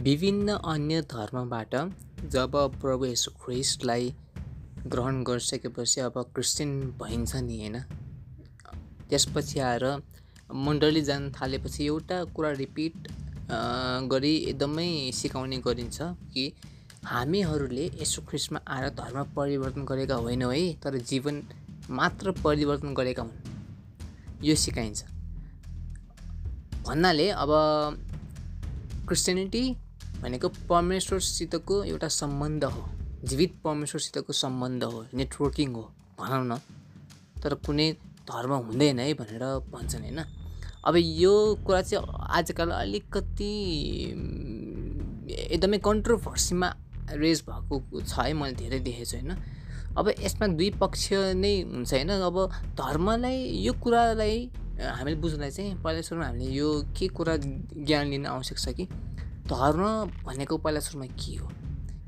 विभिन्न 0.00 0.52
अन्य 0.64 1.00
धर्मबाट 1.12 1.74
जब 2.32 2.52
प्रभु 2.80 3.04
येशू 3.04 3.30
ख्रिस्टलाई 3.40 4.04
ग्रहण 4.86 5.22
गरिसकेपछि 5.24 6.00
अब 6.00 6.14
क्रिस्चियन 6.34 6.70
भइन्छ 7.00 7.36
नि 7.36 7.58
होइन? 7.58 7.76
त्यसपछि 9.10 9.58
आएर 9.60 9.84
मण्डली 10.56 11.02
जान 11.02 11.30
थालेपछि 11.32 11.86
एउटा 11.86 12.22
कुरा 12.34 12.50
रिपिट 12.60 13.08
गरी 14.12 14.34
एकदमै 14.50 14.88
सिकाउने 15.14 15.58
गरिन्छ 15.58 15.98
कि 16.32 16.44
हामीहरूले 17.06 17.90
यसो 18.00 18.22
ख्रिस्टमा 18.28 18.60
आएर 18.68 18.88
धर्म 18.94 19.22
परिवर्तन 19.36 19.84
गरेका 19.84 20.14
होइनौँ 20.24 20.52
है 20.54 20.62
तर 20.82 20.96
जीवन 21.12 21.42
मात्र 21.90 22.32
परिवर्तन 22.44 22.94
गरेका 22.94 23.22
हुन्। 23.22 24.44
यो 24.44 24.54
सिकाइन्छ। 24.56 25.04
भन्नाले 26.88 27.28
अब 27.36 27.50
क्रिस्चियनिटी 29.08 29.64
भनेको 30.22 30.48
परमेश्वरसितको 30.68 31.82
एउटा 31.84 32.08
सम्बन्ध 32.08 32.64
हो। 32.64 32.88
जीवित 33.24 33.52
परमेश्वरसितको 33.64 34.32
सम्बन्ध 34.32 34.84
हो 34.84 35.04
नेटवर्किङ 35.14 35.72
हो 35.74 35.82
भनौँ 36.20 36.44
न। 36.44 36.60
तर 37.42 37.54
कुनै 37.66 37.92
धर्म 38.28 38.52
हुँदैन 38.52 38.98
है 38.98 39.12
भनेर 39.14 39.44
भन्छन् 39.72 40.02
होइन। 40.02 40.20
अब 40.84 40.94
यो 40.96 41.34
कुरा 41.66 41.80
चाहिँ 41.82 42.04
आजकल 42.38 42.70
अलिकति 42.70 43.52
एकदमै 45.50 45.78
कन्ट्रोभर्सीमा 45.78 46.68
रेज 47.12 47.42
भएको 47.48 48.00
छ 48.00 48.18
है 48.18 48.32
मैले 48.32 48.54
धेरै 48.56 48.78
देखेको 48.80 49.04
छु 49.04 49.16
होइन। 49.16 49.32
अब 49.98 50.08
यसमा 50.20 50.46
दुई 50.56 50.70
पक्ष 50.80 51.08
नै 51.36 51.54
हुन्छ 51.62 51.92
होइन। 51.92 52.10
अब 52.10 52.36
धर्मलाई 52.80 53.36
यो 53.66 53.72
कुरालाई 53.72 54.50
हामीले 54.80 55.16
बुझ्नलाई 55.20 55.50
चाहिँ 55.50 55.74
पहिला 55.82 56.00
सुरुमा 56.00 56.26
हामीले 56.26 56.52
यो 56.54 56.68
के 56.96 57.08
कुरा 57.08 57.36
ज्ञान 57.36 58.06
लिन 58.10 58.26
आवश्यक 58.26 58.58
छ 58.58 58.68
कि? 58.72 58.88
धर्म 59.50 59.82
भनेको 60.26 60.56
पहिला 60.56 60.80
सुरुमा 60.80 61.06
के 61.18 61.34
हो? 61.36 61.48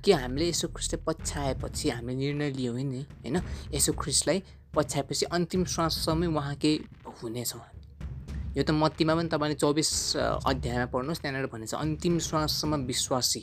के 0.04 0.12
हामीले 0.12 0.48
यसो 0.48 0.68
ख्रिस्टलाई 0.68 1.02
पछ्याएपछि 1.06 1.88
हामीले 1.90 2.16
निर्णय 2.16 2.50
लियौँ 2.54 2.74
नि 2.76 3.02
होइन? 3.02 3.36
यसो 3.74 3.92
ख्रिस्टलाई 3.98 4.42
पछ्याएपछि 4.74 5.24
अन्तिम 5.26 5.64
श्वाससम्मै 5.64 6.26
उहाँकै 6.26 6.72
हुनेछौँ 7.18 7.60
हामी। 7.60 7.80
यो 8.56 8.62
त 8.62 8.70
मत्तीमा 8.70 9.14
पनि 9.14 9.28
तपाईँले 9.28 9.56
चौबिस 9.58 9.90
अध्यायमा 10.16 10.86
पढ्नुहोस् 10.94 11.20
त्यहाँनिर 11.22 11.46
भनेको 11.50 11.66
छ 11.66 11.74
अन्तिम 11.82 12.18
श्वाससम्म 12.18 12.86
विश्वासी 12.86 13.42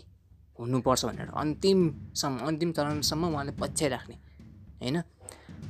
हुनुपर्छ 0.59 1.05
भनेर। 1.05 1.29
अन्तिमसम्म 1.35 2.37
अन्तिम 2.47 2.71
चरणसम्म 2.71 3.23
उहाँले 3.33 3.51
पछ्याइराख्ने 3.59 4.15
होइन? 4.79 4.97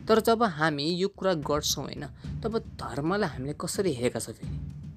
तर 0.06 0.20
जब 0.22 0.44
हामी 0.44 0.86
यो 1.02 1.08
कुरा 1.18 1.34
गर्छौँ 1.50 1.84
होइन? 1.84 2.04
तब 2.42 2.58
धर्मलाई 2.78 3.30
हामीले 3.30 3.54
कसरी 3.58 3.94
हेरेका 3.94 4.20
छौँ 4.20 4.34
फेरि? 4.34 4.50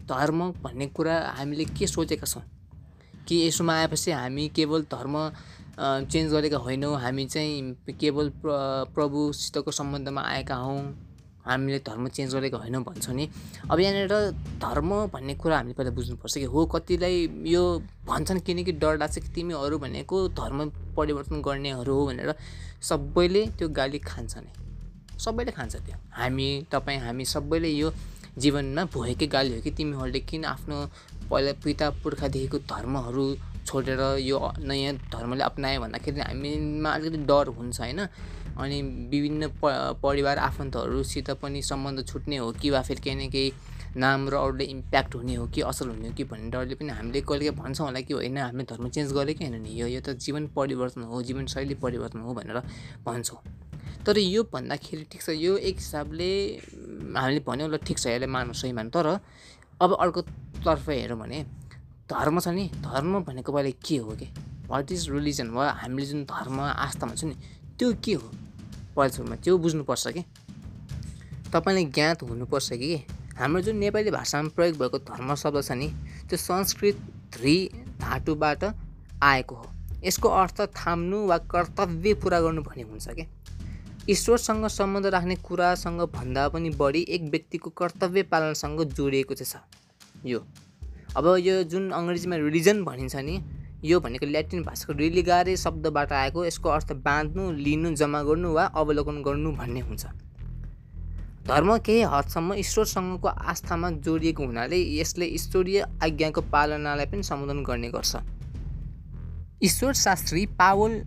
धर्म 0.05 0.41
भन्ने 0.65 0.87
कुरा 0.97 1.15
हामीले 1.37 1.65
के 1.73 1.87
सोचेका 1.87 2.27
छौँ? 2.27 2.45
कि 3.29 3.47
यसोमा 3.47 3.75
आएपछि 3.75 4.11
हामी 4.11 4.49
केवल 4.57 4.83
धर्म 4.93 5.17
चेन्ज 6.07 6.33
गरेका 6.33 6.59
होइनौँ। 6.59 6.97
हामी 7.01 7.25
चाहिँ 7.27 7.95
केवल 8.01 8.29
प्र 8.43 8.51
प्रभुसितको 8.95 9.71
सम्बन्धमा 9.71 10.23
आएका 10.23 10.55
हौँ। 10.57 10.83
हामीले 11.47 11.79
धर्म 11.87 12.09
चेन्ज 12.09 12.35
गरेको 12.35 12.57
होइनौँ 12.57 12.83
भन्छौँ 12.85 13.15
नि। 13.15 13.29
अब 13.71 13.81
यहाँनिर 13.81 14.13
धर्म 14.63 14.91
भन्ने 15.11 15.35
कुरा 15.35 15.57
हामीले 15.57 15.75
पहिला 15.75 15.91
बुझ्नुपर्छ 15.91 16.35
कि 16.35 16.45
हो 16.45 16.67
कतिलाई 16.67 17.29
यो 17.47 17.63
भन्छन् 18.07 18.41
किनकि 18.41 18.73
डर 18.73 18.99
लाग्छ 18.99 19.19
कि 19.19 19.29
तिमीहरू 19.35 19.79
भनेको 19.79 20.29
धर्म 20.39 20.71
परिवर्तन 20.97 21.43
गर्नेहरू 21.43 21.95
हो 21.95 22.07
भनेर 22.07 22.35
सबैले 22.83 23.47
त्यो 23.59 23.69
गाली 23.69 23.99
खान्छ 23.99 24.37
नै। 24.39 24.53
सबैले 25.19 25.51
खान्छ 25.51 25.77
त्यो। 25.77 25.97
हामी 26.13 26.49
तपाईँ 26.73 26.99
हामी 27.01 27.25
सबैले 27.25 27.69
यो 27.69 27.91
जीवनमा 28.39 28.85
भएकै 28.95 29.27
गाली 29.27 29.55
हो 29.55 29.61
कि 29.61 29.71
तिमीहरूले 29.71 30.21
किन 30.21 30.45
आफ्नो 30.45 30.77
पहिला 31.31 31.53
पिता 31.65 31.91
पुर्खादेखिको 32.03 32.59
धर्महरू 32.59 33.25
छोडेर 33.67 34.01
यो 34.21 34.39
नयाँ 34.59 34.95
धर्मले 35.13 35.45
अप्नायो 35.45 35.81
भन्दाखेरि 35.81 36.21
हामीमा 36.21 36.91
अलिकति 36.91 37.19
डर 37.31 37.47
हुन्छ 37.57 37.81
होइन? 37.81 38.01
अनि 38.53 38.83
विभिन्न 38.83 39.49
प 39.63 39.97
परिवार 40.03 40.39
आफन्तहरूसित 40.39 41.31
पनि 41.43 41.63
सम्बन्ध 41.63 42.07
छुट्ने 42.07 42.37
हो 42.37 42.51
कि 42.53 42.71
वा 42.71 42.83
फेरि 42.83 43.01
केही 43.01 43.17
न 43.17 43.31
केही 43.31 43.53
नाम 43.97 44.29
र 44.29 44.35
अरूले 44.35 44.65
इम्प्याक्ट 44.65 45.15
हुने 45.15 45.35
हो 45.35 45.47
कि 45.47 45.61
असल 45.61 45.89
हुने 45.89 46.09
हो 46.09 46.15
कि 46.15 46.25
भन्ने 46.25 46.51
डरले 46.51 46.75
पनि 46.75 46.89
हामीले 46.89 47.21
कहिले 47.21 47.51
भन्छौँ 47.53 47.87
होला 47.87 48.01
कि 48.01 48.15
होइन 48.15 48.39
हामीले 48.39 48.65
धर्म 48.65 48.89
चेन्ज 48.89 49.13
गरेकै 49.13 49.45
होइन 49.45 49.63
नि? 49.63 49.71
यो 49.81 49.87
यो 49.87 50.01
त 50.01 50.17
जीवन 50.17 50.47
परिवर्तन 50.57 51.03
हो 51.03 51.23
जीवनशैली 51.23 51.75
परिवर्तन 51.75 52.21
हो 52.21 52.35
भनेर 52.35 52.59
भन्छौँ। 53.05 53.62
तर 54.07 54.19
यो 54.19 54.43
भन्दाखेरि 54.53 55.05
ठिक 55.11 55.23
छ 55.23 55.31
यो 55.31 55.57
एक 55.71 55.77
हिसाबले 55.79 56.31
हामीले 57.17 57.41
भन्यौँ 57.47 57.69
ल 57.71 57.77
ठिक 57.87 57.99
छ 57.99 58.07
यसलाई 58.07 58.27
मान्नु 58.27 58.55
सही 58.55 58.73
मान्नु 58.73 58.91
तर 58.91 59.07
अब 59.83 59.91
अर्कोतर्फ 59.95 60.89
हेऱ्यौँ 60.89 61.19
भने 61.19 61.39
धर्म 62.11 62.41
छ 62.41 62.49
नि 62.49 62.65
धर्म 62.83 63.21
भनेको 63.25 63.53
पहिला 63.53 63.71
के 63.87 63.97
हो 63.97 64.11
कि? 64.19 64.27
वाट 64.69 64.93
इज 64.93 65.09
रिलिजन 65.11 65.49
वा 65.55 65.71
हामीले 65.81 66.07
जुन 66.07 66.25
धर्म 66.25 66.61
आस्था 66.61 67.07
भन्छौँ 67.07 67.31
नि 67.31 67.37
त्यो 67.79 67.93
के 68.05 68.13
हो? 68.15 68.27
पहिला 68.97 69.09
सुरुमा 69.17 69.37
त्यो 69.37 69.59
बुझ्नुपर्छ 69.59 70.07
कि? 70.09 70.23
तपाईँले 71.55 71.85
ज्ञात 71.95 72.23
हुनुपर्छ 72.23 72.73
कि? 72.73 72.95
हाम्रो 73.39 73.61
जुन 73.63 73.77
नेपाली 73.77 74.11
भाषामा 74.11 74.49
प्रयोग 74.57 74.77
भएको 74.79 74.99
धर्म 74.99 75.35
शब्द 75.35 75.63
छ 75.63 75.73
नि 75.73 75.89
त्यो 76.29 76.37
संस्कृत 76.39 76.97
ध्री 77.39 77.57
धातुबाट 78.01 78.65
आएको 79.23 79.55
हो। 79.55 79.67
यसको 80.05 80.29
अर्थ 80.29 80.61
थाम्नु 80.77 81.27
वा 81.27 81.39
कर्तव्य 81.55 82.15
पुरा 82.23 82.41
गर्नु 82.41 82.63
भन्ने 82.63 82.83
हुन्छ 82.83 83.09
क्या 83.09 83.27
ईश्वरसँग 84.11 84.67
सम्बन्ध 84.67 85.07
राख्ने 85.07 85.35
कुरासँग 85.39 86.01
भन्दा 86.11 86.49
पनि 86.49 86.71
बढी 86.75 87.01
एक 87.09 87.23
व्यक्तिको 87.31 87.71
कर्तव्य 87.71 88.23
पालनसँग 88.23 88.83
जोडिएको 88.83 89.35
चाहिँ 89.35 89.63
छ। 89.63 90.27
यो। 90.27 90.39
अब 91.17 91.27
यो 91.39 91.63
जुन 91.65 91.91
अङ्ग्रेजीमा 91.93 92.37
रिलिजन 92.37 92.83
भनिन्छ 92.85 93.17
नि 93.17 93.39
यो 93.85 94.01
भनेको 94.01 94.27
ल्याटिन 94.27 94.63
भाषाको 94.63 94.93
रिलिगारे 94.99 95.57
शब्दबाट 95.57 96.13
आएको 96.13 96.45
यसको 96.45 96.69
अर्थ 96.69 96.93
बाँध्नु 96.99 97.51
लिनु 97.53 97.95
जम्मा 97.95 98.23
गर्नु 98.23 98.53
वा 98.53 98.65
अवलोकन 98.75 99.23
गर्नु 99.23 99.53
भन्ने 99.53 99.81
हुन्छ। 99.81 100.07
धर्म 101.47 101.77
केही 101.79 102.03
हदसम्म 102.03 102.55
ईश्वरसँगको 102.55 103.29
आस्थामा 103.29 103.91
जोडिएको 104.03 104.47
हुनाले 104.47 104.79
यसले 104.99 105.27
ईश्वरीय 105.39 105.81
आज्ञाको 106.03 106.41
पालनालाई 106.51 107.07
पनि 107.07 107.23
सम्बोधन 107.23 107.63
गर्ने 107.63 107.91
गर्छ। 107.91 108.17
ईश्वर 109.63 109.93
शास्त्री 109.95 110.47
पावल 110.59 111.03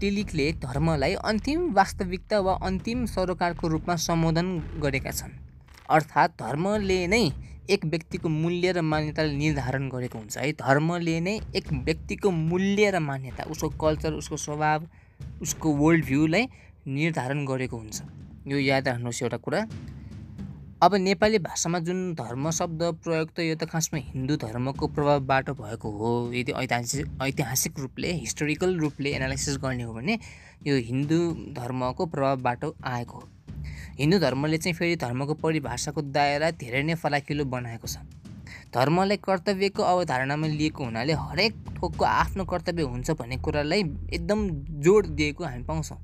टिलिकले 0.00 0.52
धर्मलाई 0.62 1.14
अन्तिम 1.24 1.60
वास्तविकता 1.74 2.38
वा 2.40 2.54
अन्तिम 2.62 3.04
सरोकारको 3.06 3.68
रूपमा 3.68 3.96
सम्बोधन 3.96 4.48
गरेका 4.82 5.10
छन्। 5.10 5.32
अर्थात् 5.90 6.38
धर्मले 6.40 7.06
नै 7.06 7.24
एक 7.70 7.84
व्यक्तिको 7.84 8.28
मूल्य 8.28 8.72
र 8.72 8.80
मान्यतालाई 8.82 9.36
निर्धारण 9.36 9.88
गरेको 9.88 10.18
हुन्छ। 10.18 10.38
है 10.38 10.52
धर्मले 10.54 11.18
नै 11.20 11.34
एक 11.56 11.72
व्यक्तिको 11.72 12.30
मूल्य 12.30 12.90
र 12.90 12.98
मान्यता 13.00 13.44
उसको 13.50 13.68
कल्चर 13.80 14.12
उसको 14.12 14.36
स्वभाव 14.36 14.86
उसको 15.42 15.68
वर्ल्ड 15.74 16.04
भ्यूलाई 16.04 16.44
निर्धारण 16.86 17.44
गरेको 17.46 17.76
हुन्छ। 17.76 18.02
यो 18.46 18.58
याद 18.58 18.88
राख्नुहोस् 18.88 19.22
एउटा 19.22 19.36
कुरा। 19.36 19.60
अब 20.82 20.94
नेपाली 20.94 21.38
भाषामा 21.38 21.78
जुन 21.78 22.00
धर्म 22.14 22.50
शब्द 22.52 22.82
प्रयोग 23.04 23.28
त 23.36 23.40
यो 23.40 23.54
त 23.56 23.64
खासमा 23.64 23.98
हिन्दू 23.98 24.36
धर्मको 24.36 24.86
प्रभावबाट 24.86 25.48
भएको 25.50 25.90
हो। 25.90 26.10
यदि 26.32 26.52
ऐतिहासिक 26.52 27.06
ऐतिहासिक 27.22 27.78
रूपले 27.80 28.10
हिस्टोरिकल 28.12 28.76
रूपले 28.80 29.10
एनालाइसिस 29.16 29.56
गर्ने 29.62 29.82
हो 29.82 29.94
भने 29.94 30.18
यो 30.66 30.76
हिन्दू 30.76 31.18
धर्मको 31.56 32.06
प्रभावबाट 32.06 32.64
आएको 32.84 33.16
हो। 33.16 33.28
हिन्दू 33.98 34.18
धर्मले 34.18 34.58
चाहिँ 34.58 34.74
फेरि 34.76 34.96
धर्मको 35.00 35.34
परिभाषाको 35.40 36.02
दायरा 36.12 36.50
धेरै 36.60 36.82
नै 36.82 36.94
फलाकिलो 36.94 37.44
बनाएको 37.46 37.88
छ। 37.88 38.04
धर्मलाई 38.74 39.16
कर्तव्यको 39.24 39.82
अवधारणामा 39.82 40.46
लिएको 40.46 40.84
हुनाले 40.84 41.12
हरेक 41.16 41.54
थोकको 41.80 42.04
आफ्नो 42.04 42.44
कर्तव्य 42.44 42.82
हुन्छ 42.84 43.10
भन्ने 43.16 43.36
कुरालाई 43.40 43.80
एकदम 44.12 44.48
जोड 44.84 45.06
दिएको 45.16 45.44
हामी 45.44 45.64
पाउँछौँ। 45.64 45.98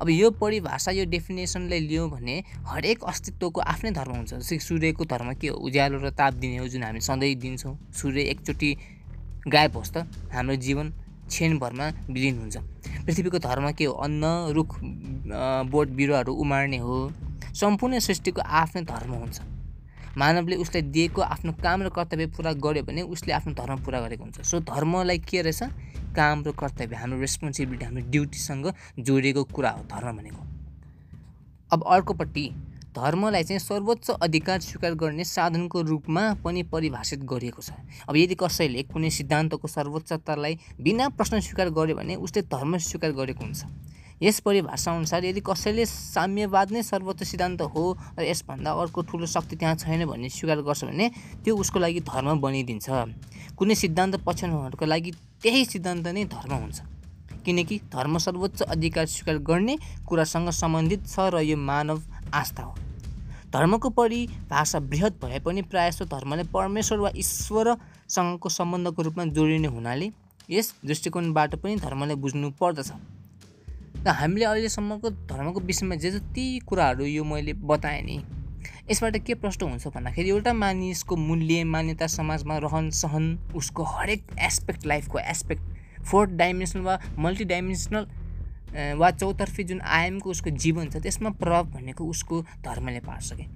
अब 0.00 0.08
यो 0.10 0.30
परिभाषा 0.36 0.90
यो 0.92 1.04
डेफिनेसनलाई 1.08 1.80
लियौँ 1.80 2.08
भने 2.10 2.36
हरेक 2.66 3.04
अस्तित्वको 3.04 3.60
आफ्नै 3.62 3.90
धर्म 3.90 4.12
हुन्छ। 4.16 4.34
जस्तै 4.34 4.58
सूर्यको 4.58 5.04
धर्म 5.04 5.32
के 5.40 5.48
हो? 5.48 5.56
उज्यालो 5.56 5.98
र 5.98 6.10
ताप 6.12 6.34
दिने 6.42 6.56
हो 6.56 6.68
जुन 6.68 6.82
हामी 6.82 7.00
सधैँ 7.00 7.34
दिन्छौँ। 7.40 7.74
सूर्य 7.92 8.20
एकचोटि 8.32 8.70
गायब 9.48 9.76
होस् 9.76 9.92
त 9.94 9.96
हाम्रो 10.32 10.56
जीवन 10.56 10.86
क्षणभरमा 11.28 11.86
विलिन 12.10 12.38
हुन्छ। 12.38 12.56
पृथ्वीको 13.06 13.38
धर्म 13.38 13.70
के 13.72 13.84
हो? 13.84 13.92
अन्न 13.96 14.52
रुख 14.54 14.70
बोट 15.70 15.88
बिरुवाहरू 15.88 16.32
उमार्ने 16.34 16.78
हो। 16.78 16.96
सम्पूर्ण 17.54 17.98
सृष्टिको 17.98 18.40
आफ्नै 18.40 18.82
धर्म 18.84 19.12
हुन्छ। 19.14 19.40
मानवले 20.16 20.56
उसलाई 20.56 20.82
दिएको 20.82 21.20
आफ्नो 21.22 21.52
काम 21.62 21.82
र 21.82 21.88
कर्तव्य 21.92 22.26
पुरा 22.36 22.52
गर्यो 22.56 22.82
भने 22.82 23.02
उसले 23.04 23.32
आफ्नो 23.32 23.52
धर्म 23.54 23.84
पुरा 23.84 24.00
गरेको 24.00 24.24
हुन्छ। 24.24 24.40
सो 24.40 24.60
धर्मलाई 24.64 25.18
के 25.20 25.42
रहेछ? 25.42 25.62
काम 26.16 26.44
र 26.44 26.52
कर्तव्य। 26.52 26.96
हाम्रो 26.96 27.20
रेस्पोन्सिबिलिटी 27.20 27.84
हाम्रो 27.84 28.10
ड्युटीसँग 28.10 28.72
जोडिएको 28.98 29.44
कुरा 29.52 29.70
हो 29.70 29.82
धर्म 29.84 30.16
भनेको। 30.16 30.42
अब 31.72 31.84
अर्कोपट्टि 31.84 32.48
धर्मलाई 32.96 33.44
चाहिँ 33.44 33.60
सर्वोच्च 33.60 34.10
अधिकार 34.24 34.60
स्वीकार 34.60 34.94
गर्ने 34.96 35.24
साधनको 35.26 35.80
रूपमा 35.82 36.22
पनि 36.40 36.62
परिभाषित 36.72 37.20
गरिएको 37.28 37.62
छ। 37.62 37.76
अब 38.08 38.16
यदि 38.16 38.34
कसैले 38.40 38.82
कुनै 38.88 39.10
सिद्धान्तको 39.10 39.68
सर्वोच्चतालाई 39.68 40.58
बिना 40.80 41.08
प्रश्न 41.12 41.40
स्वीकार 41.44 41.70
गर्यो 41.76 41.96
भने 41.96 42.14
उसले 42.16 42.42
धर्म 42.48 42.78
स्वीकार 42.80 43.12
गरेको 43.12 43.44
हुन्छ। 43.44 43.64
यस 44.22 44.40
परिभाषाअनुसार 44.40 45.24
यदि 45.24 45.40
कसैले 45.44 45.84
साम्यवाद 45.86 46.72
नै 46.72 46.82
सर्वोच्च 46.82 47.22
सिद्धान्त 47.22 47.62
हो 47.68 47.84
र 48.18 48.22
यसभन्दा 48.24 48.70
अर्को 48.72 49.02
ठुलो 49.12 49.26
शक्ति 49.26 49.56
त्यहाँ 49.56 49.76
छैन 49.76 50.04
भन्ने 50.06 50.28
स्वीकार 50.32 50.60
गर्छ 50.64 50.84
भने 50.84 51.08
त्यो 51.44 51.56
उसको 51.56 51.78
लागि 51.78 52.00
धर्म 52.00 52.40
बनिदिन्छ। 52.40 52.88
कुनै 53.56 53.74
सिद्धान्त 53.76 54.16
पछ्याउनेहरूको 54.24 54.84
लागि 54.86 55.10
त्यही 55.42 55.64
सिद्धान्त 55.66 56.06
नै 56.08 56.24
धर्म 56.32 56.52
हुन्छ। 56.54 56.80
किनकि 57.44 57.76
धर्म 57.92 58.18
सर्वोच्च 58.18 58.62
अधिकार 58.64 59.06
स्वीकार 59.06 59.38
गर्ने 59.44 59.76
कुरासँग 60.08 60.48
सम्बन्धित 60.50 61.06
छ 61.06 61.28
र 61.30 61.44
यो 61.44 61.56
मानव 61.60 62.00
आस्था 62.32 62.62
हो। 62.62 62.74
धर्मको 63.52 63.88
परिभाषा 63.90 64.78
बृहत 64.80 65.20
भए 65.22 65.38
पनि 65.44 65.62
प्रायः 65.62 66.04
धर्मले 66.08 66.44
परमेश्वर 66.50 66.98
वा 66.98 67.10
ईश्वरसँगको 67.16 68.48
सम्बन्धको 68.48 69.02
रूपमा 69.02 69.24
जोडिने 69.36 69.68
हुनाले 69.68 70.10
यस 70.50 70.74
दृष्टिकोणबाट 70.84 71.54
पनि 71.60 71.76
धर्मलाई 71.76 72.16
बुझ्नु 72.16 72.50
पर्दछ। 72.60 72.90
र 74.06 74.10
हामीले 74.10 74.44
अहिलेसम्मको 74.44 75.10
धर्मको 75.26 75.60
विषयमा 75.66 75.94
जे 75.98 76.10
जति 76.10 76.44
कुराहरू 76.66 77.04
यो 77.04 77.24
मैले 77.24 77.52
बताएँ 77.66 78.02
नि 78.02 78.16
यसबाट 78.90 79.16
के 79.26 79.34
प्रश्न 79.34 79.66
हुन्छ 79.66 79.88
भन्दाखेरि 79.94 80.28
एउटा 80.30 80.52
मानिसको 80.54 81.16
मूल्य 81.16 81.64
मान्यता 81.66 82.06
समाजमा 82.14 82.58
रहन 82.64 82.90
सहन 83.00 83.26
उसको 83.56 83.82
हरेक 83.82 84.22
एस्पेक्ट 84.46 84.86
लाइफको 84.86 85.18
एस्पेक्ट 85.18 86.04
फोर्थ 86.10 86.30
डाइमेन्सनल 86.38 86.82
वा 86.82 86.98
मल्टिडाइमेन्सनल 87.18 88.06
वा 88.98 89.10
चौतर्फी 89.10 89.64
जुन 89.64 89.80
आयामको 89.98 90.30
उसको 90.30 90.50
जीवन 90.64 90.90
छ 90.90 91.02
त्यसमा 91.02 91.30
प्रभाव 91.42 91.64
भनेको 91.74 92.04
उसको 92.06 92.42
धर्मले 92.64 93.00
पार्छ 93.00 93.32
कि। 93.32 93.46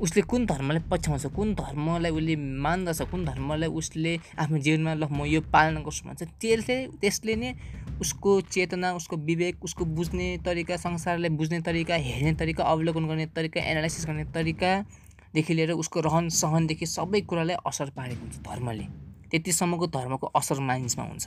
उसले 0.00 0.22
कुन 0.22 0.46
धर्मलाई 0.46 0.82
पछ्याउँछ 0.90 1.26
कुन 1.36 1.54
धर्मलाई 1.54 2.10
उसले 2.10 2.36
मान्दछ 2.36 3.02
कुन 3.10 3.24
धर्मलाई 3.24 3.68
उसले 3.70 4.16
आफ्नो 4.38 4.58
जीवनमा 4.58 4.94
ल 4.94 5.04
म 5.10 5.24
यो 5.26 5.40
पालना 5.52 5.80
गर्छु 5.80 6.08
भन्छ। 6.08 6.22
त्यसले 6.40 6.76
त्यसले 7.00 7.34
नै 7.36 7.54
उसको 8.00 8.40
चेतना 8.50 8.92
उसको 8.94 9.16
विवेक 9.16 9.64
उसको 9.64 9.84
बुझ्ने 9.84 10.26
तरिका 10.44 10.76
संसारलाई 10.76 11.30
बुझ्ने 11.30 11.60
तरिका 11.60 11.94
हेर्ने 11.94 12.32
तरिका 12.34 12.64
अवलोकन 12.64 13.06
गर्ने 13.06 13.26
तरिका 13.36 13.60
एनालाइसिस 13.60 14.06
गर्ने 14.06 14.24
तरिकादेखि 14.34 15.54
लिएर 15.54 15.70
उसको 15.72 16.00
रहन 16.00 16.28
सहनदेखि 16.28 16.86
सबै 16.86 17.20
कुरालाई 17.20 17.56
असर 17.66 17.90
पारेको 17.96 18.20
हुन्छ 18.20 18.38
धर्मले। 18.42 18.86
त्यतिसम्मको 19.30 19.86
धर्मको 19.86 20.26
असर 20.34 20.60
मानिसमा 20.60 21.04
हुन्छ। 21.04 21.26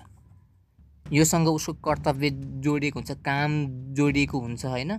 योसँग 1.13 1.47
उसको 1.47 1.73
कर्तव्य 1.85 2.29
जोडिएको 2.65 2.99
हुन्छ 2.99 3.11
काम 3.23 3.51
जोडिएको 3.93 4.39
हुन्छ 4.39 4.65
होइन? 4.65 4.91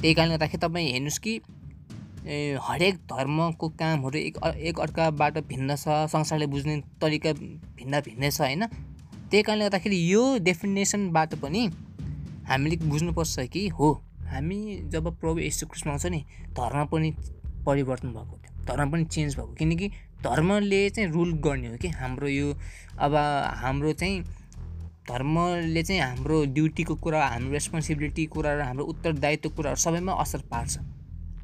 त्यही 0.00 0.14
कारणले 0.14 0.34
गर्दाखेरि 0.34 0.60
तपाईँ 0.60 0.92
हेर्नुहोस् 0.92 1.18
कि 1.20 1.32
हरेक 2.20 2.96
धर्मको 3.10 3.68
कामहरू 3.68 4.18
एक 4.18 4.36
एक 4.44 4.80
अर्काबाट 4.80 5.38
भिन्न 5.48 5.76
छ 5.76 5.88
संसारले 6.12 6.46
बुझ्ने 6.46 6.76
तरिका 7.00 7.32
भिन्न 7.32 8.00
भिन्नै 8.00 8.30
छ 8.30 8.40
होइन? 8.40 8.66
त्यही 9.30 9.42
कारणले 9.42 9.64
गर्दाखेरि 9.64 10.12
यो 10.12 10.22
डेफिनेसनबाट 10.38 11.34
पनि 11.34 11.66
हामीले 12.48 12.76
बुझ्नुपर्छ 12.76 13.38
कि 13.48 13.68
हो 13.68 13.92
हामी 14.28 14.58
जब 14.92 15.08
प्रभु 15.20 15.38
यशु 15.38 15.66
कृष्ण 15.66 15.90
आउँछ 15.90 16.06
नि 16.06 16.20
धर्म 16.52 16.84
पनि 16.86 17.10
परिवर्तन 17.66 18.08
भएको 18.08 18.36
धर्म 18.66 18.90
पनि 18.90 19.04
चेन्ज 19.04 19.36
भएको 19.36 19.52
किनकि 19.54 19.88
धर्मले 20.22 20.90
चाहिँ 20.90 21.10
रुल 21.10 21.32
गर्ने 21.32 21.68
हो 21.68 21.76
कि 21.76 21.88
हाम्रो 21.88 22.28
यो 22.28 22.52
अब 23.00 23.14
हाम्रो 23.64 23.92
चाहिँ 23.92 24.22
धर्मले 25.08 25.82
चाहिँ 25.82 26.00
हाम्रो 26.02 26.44
ड्युटीको 26.44 26.94
कुरा 26.94 27.26
हाम्रो 27.26 27.52
रेस्पोन्सिबिलिटी 27.52 28.26
कुरा 28.26 28.54
र 28.54 28.60
हाम्रो 28.60 28.84
उत्तरदायित्व 28.84 29.48
कुराहरू 29.50 29.80
सबैमा 29.80 30.12
असर 30.12 30.38
पार्छ। 30.50 30.78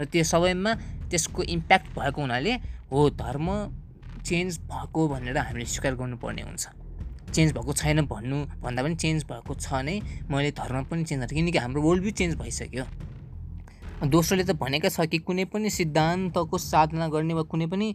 र 0.00 0.04
त्यो 0.04 0.24
सबैमा 0.24 0.72
त्यसको 1.10 1.42
इम्प्याक्ट 1.56 1.88
भएको 1.98 2.20
हुनाले 2.20 2.52
हो 2.92 2.98
धर्म 3.22 3.46
चेन्ज 4.26 4.58
भएको 4.70 5.08
भनेर 5.08 5.38
हामीले 5.38 5.64
स्वीकार 5.64 5.94
गर्नुपर्ने 5.96 6.42
हुन्छ। 6.42 6.64
चेन्ज 7.34 7.52
भएको 7.52 7.72
छैन 7.72 8.00
भन्नु 8.06 8.36
भन्दा 8.62 8.82
पनि 8.82 8.94
चेन्ज 8.94 9.24
भएको 9.30 9.54
छ 9.54 9.82
नै। 9.86 10.00
मैले 10.30 10.50
धर्म 10.52 10.84
पनि 10.90 11.04
चेन्ज 11.04 11.20
गरेँ 11.24 11.36
किनकि 11.36 11.58
हाम्रो 11.58 11.82
वर्ल्ड 11.82 12.02
भ्यू 12.02 12.12
चेन्ज 12.20 12.34
भइसक्यो। 12.38 12.84
दोस्रोले 13.96 14.44
त 14.44 14.52
भनेकै 14.60 14.90
छ 14.92 15.08
कि 15.08 15.18
कुनै 15.24 15.44
पनि 15.48 15.70
सिद्धान्तको 15.70 16.58
साधना 16.58 17.08
गर्ने 17.08 17.34
वा 17.34 17.42
कुनै 17.48 17.66
पनि 17.66 17.88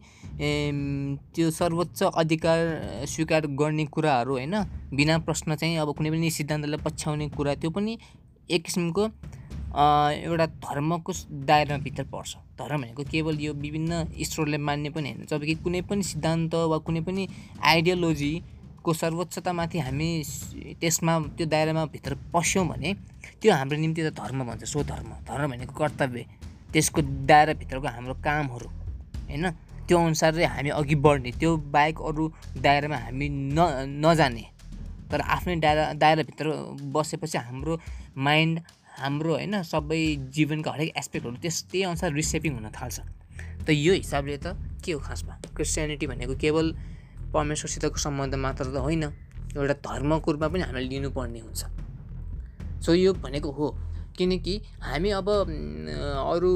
त्यो 1.33 1.49
सर्वोच्च 1.51 2.03
अधिकार 2.03 2.59
स्वीकार 3.05 3.47
गर्ने 3.53 3.85
कुराहरू 3.85 4.33
होइन 4.33 4.55
बिना 4.97 5.17
प्रश्न 5.27 5.55
चाहिँ 5.55 5.77
अब 5.77 5.93
कुनै 5.97 6.09
पनि 6.09 6.29
सिद्धान्तलाई 6.31 6.81
पछ्याउने 6.81 7.29
कुरा 7.37 7.53
त्यो 7.61 7.69
पनि 7.69 7.97
एक 8.49 8.61
किसिमको 8.65 9.03
एउटा 9.71 10.45
धर्मको 10.45 11.13
दायरामा 11.47 11.83
भित्र 11.83 12.03
पर्छ। 12.03 12.35
धर्म 12.59 12.81
भनेको 12.81 13.03
केवल 13.11 13.39
यो 13.39 13.53
विभिन्न 13.53 14.05
ईश्वरले 14.19 14.57
मान्ने 14.57 14.89
पनि 14.89 15.09
होइन। 15.09 15.25
जब 15.29 15.43
कि 15.45 15.55
कुनै 15.63 15.81
पनि 15.87 16.03
सिद्धान्त 16.03 16.55
वा 16.71 16.77
कुनै 16.83 17.01
पनि 17.01 17.27
आइडियोलोजीको 17.63 18.93
सर्वोच्चतामाथि 18.93 19.79
हामी 19.79 20.09
त्यसमा 20.81 21.19
त्यो 21.37 21.45
दायरामा 21.47 21.85
भित्र 21.95 22.15
पस्यौँ 22.33 22.67
भने 22.67 22.93
त्यो 23.41 23.53
हाम्रो 23.53 23.77
निम्ति 23.79 24.01
त 24.03 24.13
धर्म 24.19 24.43
भन्छ 24.45 24.63
सो 24.63 24.83
धर्म। 24.83 25.09
धर्म 25.23 25.51
भनेको 25.51 25.73
कर्तव्य। 25.73 26.25
त्यसको 26.71 27.01
दायराभित्रको 27.31 27.87
हाम्रो 27.87 28.13
कामहरू 28.19 28.67
होइन? 28.67 29.49
त्यो 29.87 29.97
अनुसारले 29.97 30.45
हामी 30.45 30.69
अघि 30.69 30.95
बढ्ने 30.95 31.31
त्यो 31.39 31.55
बाहेक 31.71 32.01
अरू 32.01 32.27
दायरामा 32.59 32.97
हामी 32.97 33.27
न 33.29 33.59
नजाने। 34.03 34.43
तर 35.11 35.21
आफ्नै 35.21 35.55
दायरा 35.59 35.91
दायराभित्र 35.93 36.45
बसेपछि 36.91 37.37
हाम्रो 37.37 37.79
माइन्ड 38.17 38.59
हाम्रो 38.99 39.33
होइन 39.33 39.61
सबै 39.63 40.01
जीवनका 40.35 40.71
हरेक 40.71 40.89
एस्पेक्टहरू 40.97 41.35
त्यस 41.41 41.57
त्यही 41.71 41.83
अनुसार 41.83 42.11
रिसेपिङ 42.13 42.51
हुन 42.53 42.67
थाल्छ। 42.75 42.97
त 43.65 43.69
यो 43.69 43.93
हिसाबले 43.93 44.37
त 44.37 44.57
के 44.83 44.91
हो 44.91 44.99
खासमा? 44.99 45.33
क्रिस्चियनिटी 45.55 46.05
भनेको 46.07 46.35
केवल 46.35 46.65
परमेश्वरसितको 47.33 47.97
सम्बन्ध 47.97 48.35
मात्र 48.35 48.65
त 48.73 48.77
होइन 48.85 49.03
एउटा 49.55 49.75
धर्मको 49.87 50.27
रूपमा 50.31 50.47
पनि 50.47 50.63
हामीले 50.67 50.87
लिनुपर्ने 50.89 51.39
हुन्छ। 51.39 51.61
सो 52.85 52.93
यो 52.93 53.13
भनेको 53.23 53.51
हो। 53.51 53.67
किनकि 54.17 54.53
हामी 54.81 55.09
अब 55.17 55.27
अरू 55.29 56.49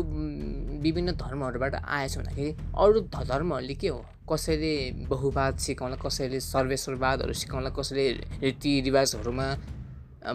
विभिन्न 0.83 1.11
धर्महरूबाट 1.15 1.75
आएछौँ 1.75 2.23
भन्दाखेरि 2.23 2.51
अरू 2.75 2.99
धर्महरूले 3.15 3.75
के 3.79 3.87
हो? 3.87 3.99
कसैले 4.29 4.73
बहुवाद 5.09 5.57
सिकाउला 5.65 5.95
कसैले 5.95 6.39
सर्वेश्वरवादहरू 6.39 7.33
सिकाउला 7.33 7.69
कसैले 7.77 8.05
रीतिरिवाजहरूमा 8.43 9.47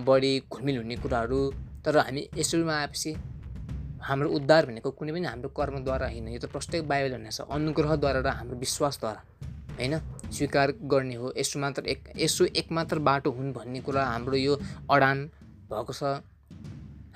बढी 0.07 0.33
घुलमिल 0.49 0.77
हुने 0.77 0.97
कुराहरू 1.03 1.41
तर 1.85 1.97
हामी 1.99 2.23
यसोमा 2.37 2.75
आएपछि 2.75 3.11
हाम्रो 4.03 4.29
उद्धार 4.31 4.67
भनेको 4.67 4.91
कुनै 4.99 5.13
पनि 5.13 5.27
हाम्रो 5.27 5.49
कर्मद्वारा 5.57 6.07
होइन 6.09 6.29
यो 6.29 6.41
त 6.41 6.47
प्रत्येक 6.53 6.89
बाइबल 6.89 7.13
भन्ने 7.17 7.31
छ 7.31 7.41
अनुग्रहद्वारा 7.49 8.21
र 8.21 8.29
हाम्रो 8.39 8.57
विश्वासद्वारा 8.59 9.21
होइन 9.79 9.95
स्वीकार 10.31 10.69
गर्ने 10.85 11.15
हो। 11.15 11.33
यसो 11.37 11.59
मात्र 11.61 11.83
एक 11.87 12.01
यसो 12.17 12.45
एकमात्र 12.55 12.99
बाटो 13.01 13.31
हुन् 13.31 13.53
भन्ने 13.53 13.81
कुरा 13.81 14.05
हाम्रो 14.05 14.37
यो 14.37 14.55
अडान 14.91 15.19
भएको 15.71 15.93
छ। 15.93 16.03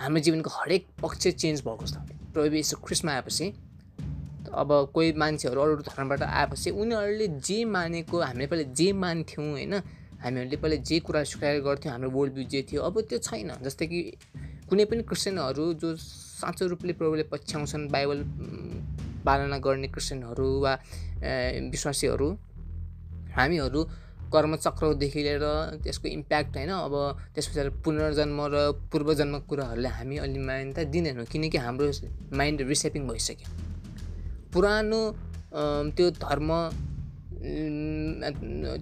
हाम्रो 0.00 0.20
जीवनको 0.20 0.50
हरेक 0.50 0.87
पक्ष 1.02 1.26
चेन्ज 1.34 1.60
भएको 1.67 1.87
छ। 1.87 1.96
प्रभु 2.32 2.56
यसो 2.56 2.76
ख्रिस्टमा 2.84 3.12
आएपछि 3.12 3.46
अब 4.55 4.70
कोही 4.94 5.12
मान्छेहरू 5.19 5.60
अरू 5.60 5.82
धर्मबाट 5.82 6.22
आएपछि 6.22 6.70
उनीहरूले 6.72 7.27
जे 7.41 7.58
मानेको 7.67 8.20
हामीले 8.20 8.46
पहिला 8.46 8.72
जे 8.72 8.93
मान्थ्यौँ 8.93 9.50
होइन 9.50 9.74
हामीहरूले 10.22 10.56
पहिला 10.56 10.77
जे 10.89 10.98
कुरा 11.00 11.22
स्वीकार 11.24 11.60
गर्थ्यौँ 11.60 11.93
हाम्रो 11.93 12.10
वर्ल्ड 12.10 12.34
भ्यू 12.34 12.44
जे 12.53 12.60
थियो 12.69 12.82
अब 12.82 13.00
त्यो 13.08 13.19
छैन। 13.20 13.50
जस्तै 13.62 13.86
कि 13.86 14.00
कुनै 14.69 14.85
पनि 14.91 15.03
क्रिस्चियनहरू 15.09 15.65
जो 15.81 15.89
साँचो 15.97 16.67
रूपले 16.73 16.93
प्रभुले 17.01 17.25
पछ्याउँछन् 17.33 17.89
बाइबल 17.94 18.19
पालना 19.27 19.59
गर्ने 19.67 19.89
क्रिस्चियनहरू 19.94 20.49
वा 20.65 20.73
विश्वासीहरू 21.75 22.29
हामीहरू 23.37 23.81
कर्मचक्रदेखि 24.35 25.21
लिएर 25.23 25.44
त्यसको 25.85 26.09
इम्प्याक्ट 26.09 26.56
होइन 26.56 26.71
अब 26.71 26.94
त्यस 27.35 27.47
पछाडि 27.49 27.71
पुनर्जन्म 27.85 28.39
र 28.55 28.56
पूर्वजन्म 28.93 29.35
कुराहरूलाई 29.51 29.93
हामी 29.99 30.17
अलि 30.25 30.41
मान्यता 30.49 30.83
दिँदैनौँ 30.94 31.27
किनकि 31.33 31.59
हाम्रो 31.67 31.87
माइन्ड 32.35 32.59
रिसेपिङ 32.73 33.03
भइसक्यो। 33.09 33.49
पुरानो 34.53 35.01
त्यो 35.97 36.11
धर्म 36.25 36.51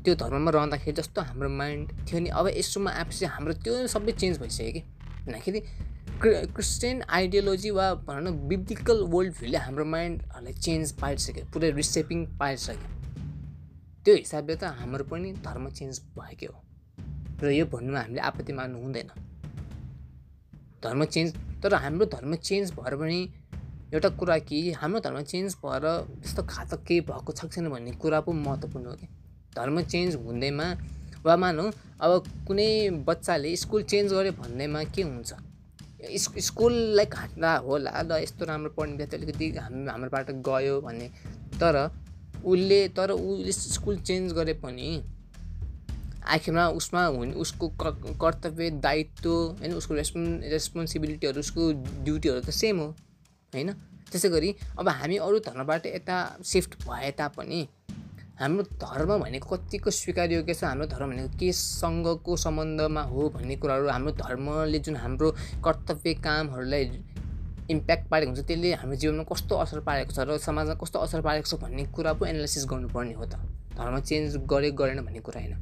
त्यो 0.02 0.14
धर्ममा 0.14 0.50
रहँदाखेरि 0.56 0.96
जस्तो 0.96 1.20
हाम्रो 1.28 1.48
माइन्ड 1.60 1.86
थियो 2.08 2.20
नि 2.22 2.30
अब 2.30 2.46
यसोमा 2.56 2.90
आएपछि 2.90 3.24
हाम्रो 3.34 3.52
त्यो 3.64 3.86
सबै 3.94 4.12
चेन्ज 4.20 4.38
भइसक्यो 4.40 4.72
कि। 4.72 4.82
भन्दाखेरि 5.26 5.60
क्रिस्चियन 6.22 7.02
आइडियोलोजी 7.18 7.70
वा 7.70 7.86
भनौँ 8.06 8.22
न 8.22 8.48
बिब्लिकल 8.48 8.98
वर्ल्ड 9.12 9.32
भ्यूले 9.38 9.58
हाम्रो 9.58 9.84
माइन्डहरूलाई 9.94 10.52
चेन्ज 10.66 10.92
पारिसक्यो 11.00 11.44
पुरै 11.54 11.70
रिसेपिङ 11.78 12.24
पारिसक्यो 12.40 12.88
त्यो 14.04 14.14
हिसाबले 14.14 14.56
त 14.56 14.64
हाम्रो 14.80 15.04
पनि 15.10 15.32
धर्म 15.46 15.68
चेन्ज 15.78 16.00
भएकै 16.18 16.46
हो। 16.46 16.58
र 17.42 17.50
यो 17.50 17.66
भन्नुमा 17.66 18.00
हामीले 18.00 18.20
आपत्ति 18.20 18.52
मान्नु 18.52 18.78
हुँदैन। 18.82 19.10
धर्म 20.82 21.04
चेन्ज 21.04 21.30
तर 21.62 21.74
हाम्रो 21.74 22.06
धर्म 22.14 22.34
चेन्ज 22.48 22.72
भएर 22.78 22.94
पनि 23.02 23.20
एउटा 23.94 24.08
कुरा 24.18 24.38
कि 24.48 24.58
हाम्रो 24.72 25.00
धर्म 25.00 25.22
चेन्ज 25.32 25.54
भएर 25.64 25.84
त्यस्तो 26.22 26.42
घातक 26.42 26.82
केही 26.88 27.00
भएको 27.10 27.32
छ 27.32 27.46
छैन 27.46 27.68
भन्ने 27.70 27.92
कुरा 28.02 28.20
पो 28.26 28.32
महत्त्वपूर्ण 28.32 28.86
हो 28.86 28.94
कि। 29.00 29.06
धर्म 29.56 29.82
चेन्ज 29.82 30.14
हुँदैमा 30.26 30.66
वा 31.24 31.36
मानौँ 31.36 31.70
अब 32.02 32.10
कुनै 32.46 32.68
बच्चाले 33.06 33.54
स्कुल 33.56 33.82
चेन्ज 33.90 34.12
गर्यो 34.12 34.32
भन्नेमा 34.32 34.82
के 34.94 35.02
हुन्छ? 35.02 35.32
स्कुललाई 36.42 37.06
घाट्दा 37.06 37.50
होला 37.66 37.90
ल 38.02 38.18
यस्तो 38.22 38.44
राम्रो 38.44 38.70
पढ्ने 38.74 38.92
विद्यार्थी 38.92 39.16
अलिकति 39.16 39.46
हामी 39.58 39.86
हाम्रोबाट 39.86 40.30
गयो 40.48 40.80
भन्ने 40.80 41.08
तर 41.60 41.76
उसले 42.44 42.80
तर 42.96 43.10
उसले 43.10 43.52
स्कुल 43.52 43.96
चेन्ज 44.02 44.32
गरे 44.32 44.54
पनि 44.64 44.88
आखिरमा 46.26 46.64
उसमा 46.78 47.04
हुने 47.06 47.32
उसको 47.42 47.68
कर्तव्य 48.22 48.70
दायित्व 48.82 49.30
होइन 49.30 49.72
उसको 49.74 49.94
रेस्पोन् 49.94 50.26
रेस्पोन्सिबिलिटीहरू 50.50 51.40
उसको 51.40 51.62
ड्युटीहरू 52.04 52.40
त 52.40 52.50
सेम 52.50 52.78
हो 52.78 52.88
होइन? 53.52 53.72
त्यसै 54.10 54.28
गरी 54.28 54.50
अब 54.78 54.88
हामी 54.88 55.16
अरू 55.26 55.38
धर्मबाट 55.38 55.86
यता 55.86 56.16
सिफ्ट 56.44 56.74
भए 56.82 57.10
तापनि 57.18 57.60
हाम्रो 58.40 58.62
धर्म 58.80 59.18
भनेको 59.18 59.56
कतिको 59.56 59.90
स्वीकार्योग्य 59.92 60.54
छ 60.54 60.64
हाम्रो 60.64 60.86
धर्म 60.88 61.10
भनेको 61.10 61.38
केसँगको 61.38 62.36
सम्बन्धमा 62.36 63.02
हो 63.12 63.28
भन्ने 63.30 63.56
कुराहरू 63.56 63.88
हाम्रो 63.88 64.12
धर्मले 64.18 64.78
जुन 64.78 64.96
हाम्रो 64.96 65.30
कर्तव्य 65.64 66.14
कामहरूलाई 66.24 66.84
इम्प्याक्ट 67.70 68.08
पारेको 68.10 68.32
हुन्छ 68.32 68.46
त्यसले 68.46 68.72
हाम्रो 68.74 68.96
जीवनमा 68.96 69.24
कस्तो 69.32 69.56
असर 69.64 69.80
पारेको 69.84 70.12
छ 70.12 70.18
र 70.24 70.38
समाजमा 70.40 70.74
कस्तो 70.80 70.98
असर 70.98 71.20
पारेको 71.20 71.46
छ 71.46 71.60
भन्ने 71.60 71.84
कुरा 71.92 72.12
पो 72.16 72.24
एनालाइसिस 72.26 72.64
गर्नुपर्ने 72.72 73.14
हो 73.14 73.24
त। 73.24 73.36
धर्म 73.76 74.00
चेन्ज 74.00 74.36
गरे 74.48 74.70
गरेन 74.80 75.04
भन्ने 75.04 75.20
कुरा 75.20 75.40
होइन। 75.40 75.54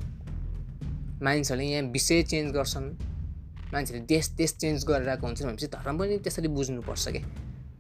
मानिसहरूले 1.22 1.66
यहाँ 1.66 1.90
विषय 1.90 2.22
चेन्ज 2.22 2.52
गर्छन्। 2.54 2.88
मान्छेले 3.74 4.00
देश 4.06 4.28
देश 4.38 4.50
चेन्ज 4.56 4.84
गरेर 4.86 5.08
आएको 5.08 5.26
हुन्छ 5.26 5.42
भनेपछि 5.42 5.66
धर्म 5.74 5.98
पनि 5.98 6.18
त्यसरी 6.24 6.48
बुझ्नुपर्छ 6.48 7.08
क्या 7.08 7.22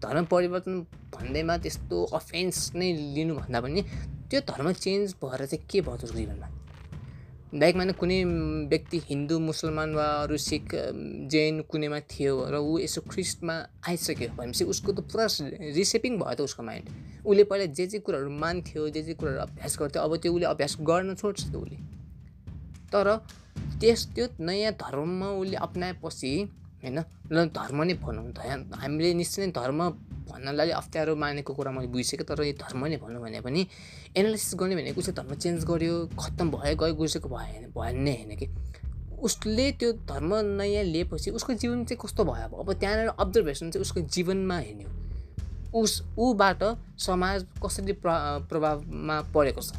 धर्म 0.02 0.24
परिवर्तन 0.30 0.80
भन्दैमा 1.14 1.56
त्यस्तो 1.56 2.04
अफेन्स 2.18 2.58
नै 2.74 2.92
लिनुभन्दा 3.16 3.60
पनि 3.60 3.80
त्यो 4.30 4.40
धर्म 4.46 4.72
चेन्ज 4.72 5.14
भएर 5.22 5.44
चाहिँ 5.46 5.66
के 5.70 5.80
भयो 5.80 5.96
त्यसको 5.96 6.18
जीवनमा? 6.18 6.48
बाइक 7.50 7.76
माने 7.76 7.92
कुनै 7.98 8.18
व्यक्ति 8.70 8.98
हिन्दू 9.04 9.38
मुसलमान 9.42 9.94
वा 9.94 10.06
अरू 10.22 10.36
सिख 10.38 10.74
जैन 11.34 11.60
कुनैमा 11.66 11.98
थियो 12.06 12.34
र 12.46 12.56
ऊ 12.62 12.78
यसो 12.78 13.00
ख्रिस्टमा 13.10 13.54
आइसक्यो 13.90 14.28
भनेपछि 14.38 14.64
उसको 14.70 14.92
त 14.92 15.00
पुरा 15.10 15.26
रिसेपिङ 15.74 16.18
भयो 16.22 16.34
त 16.34 16.40
उसको 16.46 16.62
माइन्ड। 16.62 16.86
उसले 17.26 17.44
पहिला 17.50 17.66
जे 17.74 17.86
जे 17.90 17.98
कुराहरू 18.06 18.30
मान्थ्यो 18.30 18.88
जे 18.94 19.02
जे 19.02 19.14
कुराहरू 19.18 19.40
अभ्यास 19.50 19.76
गर्थ्यो 19.80 20.02
अब 20.02 20.16
त्यो 20.22 20.32
उसले 20.34 20.46
अभ्यास 20.46 20.76
गर्न 20.78 21.14
छोड्छ 21.18 21.40
त 21.50 21.54
उसले। 21.58 21.76
तर 22.94 23.06
त्यस 23.82 24.06
त्यो 24.14 24.26
नयाँ 24.46 24.72
धर्ममा 24.78 25.28
उसले 25.42 25.56
अप्नाएपछि 25.66 26.32
होइन? 26.82 26.98
ल 27.32 27.36
धर्म 27.52 27.82
नै 27.82 27.94
भनौँ 28.00 28.32
त 28.32 28.38
हामीले 28.74 29.12
निश्चय 29.14 29.46
नै 29.46 29.52
धर्म 29.52 29.80
भन्नलाई 30.30 30.70
अप्ठ्यारो 30.70 31.16
मानेको 31.16 31.52
कुरा 31.54 31.70
मैले 31.70 31.88
बुझिसकेँ 31.92 32.26
तर 32.26 32.42
यो 32.42 32.52
धर्म 32.56 32.86
नै 32.86 32.96
भनौँ 32.96 33.20
भने 33.22 33.40
पनि 33.40 33.60
एनालाइसिस 34.16 34.54
गर्ने 34.54 34.74
भनेको 34.76 35.00
उसले 35.00 35.14
धर्म 35.14 35.34
चेन्ज 35.34 35.64
गर्यो 35.66 35.94
खत्तम 36.20 36.50
भयो 36.50 36.76
गयो 36.76 36.94
गुर्सेको 36.94 37.28
भयो 37.28 37.70
भन्ने 37.74 38.12
होइन 38.12 38.36
कि? 38.38 38.46
उसले 39.20 39.70
त्यो 39.76 39.92
धर्म 40.08 40.30
नयाँ 40.56 40.84
लिएपछि 40.84 41.30
उसको 41.30 41.52
जीवन 41.54 41.84
चाहिँ 41.84 42.00
कस्तो 42.00 42.24
भयो 42.24 42.44
अब? 42.48 42.52
अब 42.60 42.72
त्यहाँनिर 42.80 43.08
अब्जर्भेसन 43.20 43.70
चाहिँ 43.70 43.82
उसको 43.82 44.00
जीवनमा 44.08 44.56
हेर्ने 44.58 44.84
हो। 44.84 45.80
उस 45.80 46.02
ऊबाट 46.18 46.62
समाज 46.98 47.46
कसरी 47.62 47.92
प्र 47.92 48.10
प्रभावमा 48.48 49.20
परेको 49.34 49.60
छ 49.60 49.76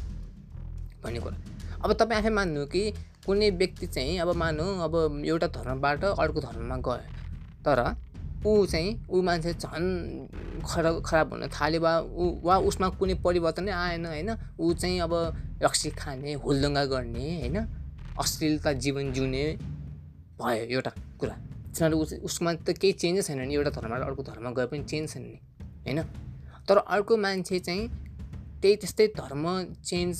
भन्ने 1.02 1.20
कुरा। 1.20 1.36
अब 1.84 1.92
तपाईँ 1.92 2.20
आफै 2.20 2.30
मान्नु 2.30 2.66
कि 2.66 2.82
कुनै 3.26 3.50
व्यक्ति 3.50 3.86
चाहिँ 3.86 4.18
अब 4.18 4.34
मानौँ 4.36 4.70
अब 4.84 5.22
एउटा 5.24 5.46
धर्मबाट 5.46 6.04
अर्को 6.04 6.40
धर्ममा 6.40 6.76
गयो 6.76 6.96
तर 7.64 7.80
ऊ 8.46 8.66
चाहिँ 8.66 9.06
ऊ 9.10 9.22
मान्छे 9.22 9.52
झन् 9.54 9.86
खराब 10.66 11.02
खराब 11.06 11.32
हुन 11.32 11.46
थाल्यो 11.48 11.80
वा 11.80 11.92
ऊ 12.02 12.24
वा 12.42 12.56
उसमा 12.58 12.88
कुनै 12.98 13.14
परिवर्तनै 13.22 13.70
आएन 13.70 14.06
होइन? 14.06 14.30
ऊ 14.58 14.72
चाहिँ 14.74 15.00
अब 15.00 15.14
रक्सी 15.62 15.90
खाने 15.90 16.32
हुलदङ्गा 16.34 16.84
गर्ने 16.84 17.26
होइन? 17.40 17.56
अश्लीलता 18.18 18.72
जीवन 18.82 19.12
जिउने 19.12 19.44
भयो 20.42 20.64
एउटा 20.74 20.90
कुरा। 21.20 21.36
तिनीहरू 21.70 21.98
उस 21.98 22.12
उसमा 22.26 22.52
त 22.66 22.74
केही 22.74 22.92
चेन्जै 22.92 23.22
छैन 23.22 23.40
नि 23.46 23.54
एउटा 23.54 23.70
धर्मबाट 23.70 24.02
अर्को 24.02 24.22
धर्म 24.22 24.50
गए 24.54 24.66
पनि 24.66 24.84
चेन्ज 24.90 25.12
छैन 25.12 25.22
नि 25.22 25.38
होइन? 25.86 26.02
तर 26.66 26.76
अर्को 26.76 27.16
मान्छे 27.16 27.58
चाहिँ 27.58 27.88
त्यही 28.62 28.76
त्यस्तै 28.76 29.06
धर्म 29.16 29.44
चेन्ज 29.86 30.16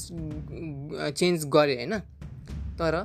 चेन्ज 1.18 1.38
गऱ्यो 1.50 1.76
होइन? 1.76 1.94
तर 2.82 2.96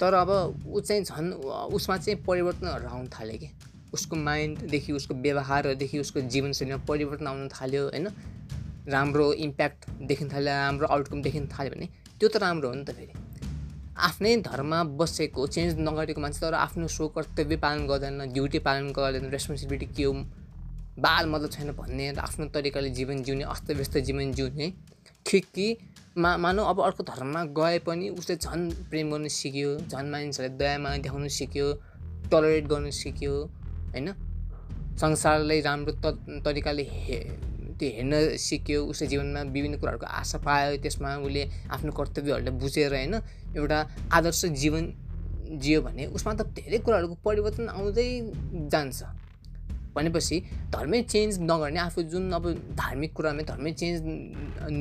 तर 0.00 0.14
अब 0.14 0.30
ऊ 0.66 0.80
चाहिँ 0.80 1.04
झन् 1.04 1.32
उसमा 1.74 1.96
चाहिँ 1.96 2.22
परिवर्तनहरू 2.24 2.88
आउनु 2.88 3.08
थाल्यो 3.14 3.38
कि? 3.38 3.48
उसको 3.94 4.16
माइन्डदेखि 4.16 4.92
उसको 4.92 5.14
व्यवहारदेखि 5.14 5.98
उसको 5.98 6.20
जीवनशैलीमा 6.32 6.84
परिवर्तन 6.88 7.26
आउन 7.26 7.48
थाल्यो 7.48 7.82
होइन? 7.84 8.08
राम्रो 8.88 9.32
इम्प्याक्ट 9.44 9.88
देखिन 10.08 10.28
थाल्यो 10.32 10.52
राम्रो 10.54 10.86
आउटकम 10.86 11.22
देखिन 11.22 11.46
थाल्यो 11.48 11.72
भने 11.74 11.88
त्यो 12.20 12.28
त 12.28 12.36
राम्रो 12.36 12.68
हो 12.68 12.74
नि 12.74 12.84
त 12.84 12.94
फेरि। 12.96 13.12
आफ्नै 13.98 14.36
धर्ममा 14.46 14.82
बसेको 14.98 15.46
चेन्ज 15.46 15.80
नगरेको 15.80 16.20
मान्छे 16.20 16.40
तर 16.40 16.54
आफ्नो 16.54 16.88
सो 16.88 17.08
कर्तव्य 17.16 17.56
पालन 17.58 17.86
गर्दैन 17.86 18.32
ड्युटी 18.32 18.58
पालन 18.66 18.92
गर्दैन 18.94 19.30
रेस्पोन्सिबिलिटी 19.30 19.86
के 19.96 20.04
हो? 20.04 20.12
बाल 20.98 21.26
मतलब 21.26 21.50
छैन 21.50 21.72
भन्ने 21.72 22.06
आफ्नो 22.18 22.46
तरिकाले 22.54 22.90
जीवन 22.90 23.22
जिउने 23.22 23.44
अस्तव्यस्त 23.54 23.98
जीवन 24.06 24.32
जिउने 24.32 24.72
ठिक 25.26 25.44
कि 25.54 25.66
मा 26.18 26.36
मानौ 26.36 26.62
अब 26.64 26.80
अर्को 26.82 27.02
धर्ममा 27.04 27.42
गए 27.54 27.78
पनि 27.86 28.08
उसले 28.18 28.36
झन् 28.36 28.70
प्रेम 28.90 29.10
गर्नु 29.10 29.28
सिक्यो 29.30 29.70
झन् 29.86 30.10
मानिसहरूलाई 30.10 30.58
दयामा 30.58 30.90
देखाउनु 31.06 31.28
सिक्यो 31.30 31.66
टलरेट 32.30 32.64
गर्नु 32.66 32.90
सिक्यो 32.90 33.32
होइन? 33.94 34.08
संसारलाई 34.98 35.60
राम्रो 35.62 35.92
त 36.02 36.18
तरिकाले 36.44 36.82
हे 36.82 37.18
त्यो 37.78 37.88
हेर्न 37.96 38.12
सिक्यो 38.34 38.78
उसले 38.90 39.06
जीवनमा 39.06 39.40
विभिन्न 39.54 39.78
कुराहरूको 39.78 40.06
आशा 40.20 40.38
पायो 40.42 40.76
त्यसमा 40.82 41.10
उसले 41.22 41.42
आफ्नो 41.70 41.92
कर्तव्यहरूलाई 41.98 42.54
बुझेर 42.58 42.92
होइन? 42.94 43.14
एउटा 43.54 43.78
आदर्श 44.18 44.44
जीवन 44.58 44.84
जियो 45.62 45.80
भने 45.86 46.06
उसमा 46.18 46.32
त 46.34 46.50
धेरै 46.58 46.78
कुराहरूको 46.82 47.16
परिवर्तन 47.22 47.68
आउँदै 47.78 48.08
जान्छ। 48.74 48.98
भनेपछि 49.94 50.36
धर्मै 50.72 51.02
चेन्ज 51.02 51.38
नगर्ने 51.40 51.80
आफू 51.80 52.02
जुन 52.02 52.32
अब 52.32 52.44
धार्मिक 52.78 53.12
कुरामै 53.12 53.42
धर्मै 53.42 53.72
चेन्ज 53.72 53.96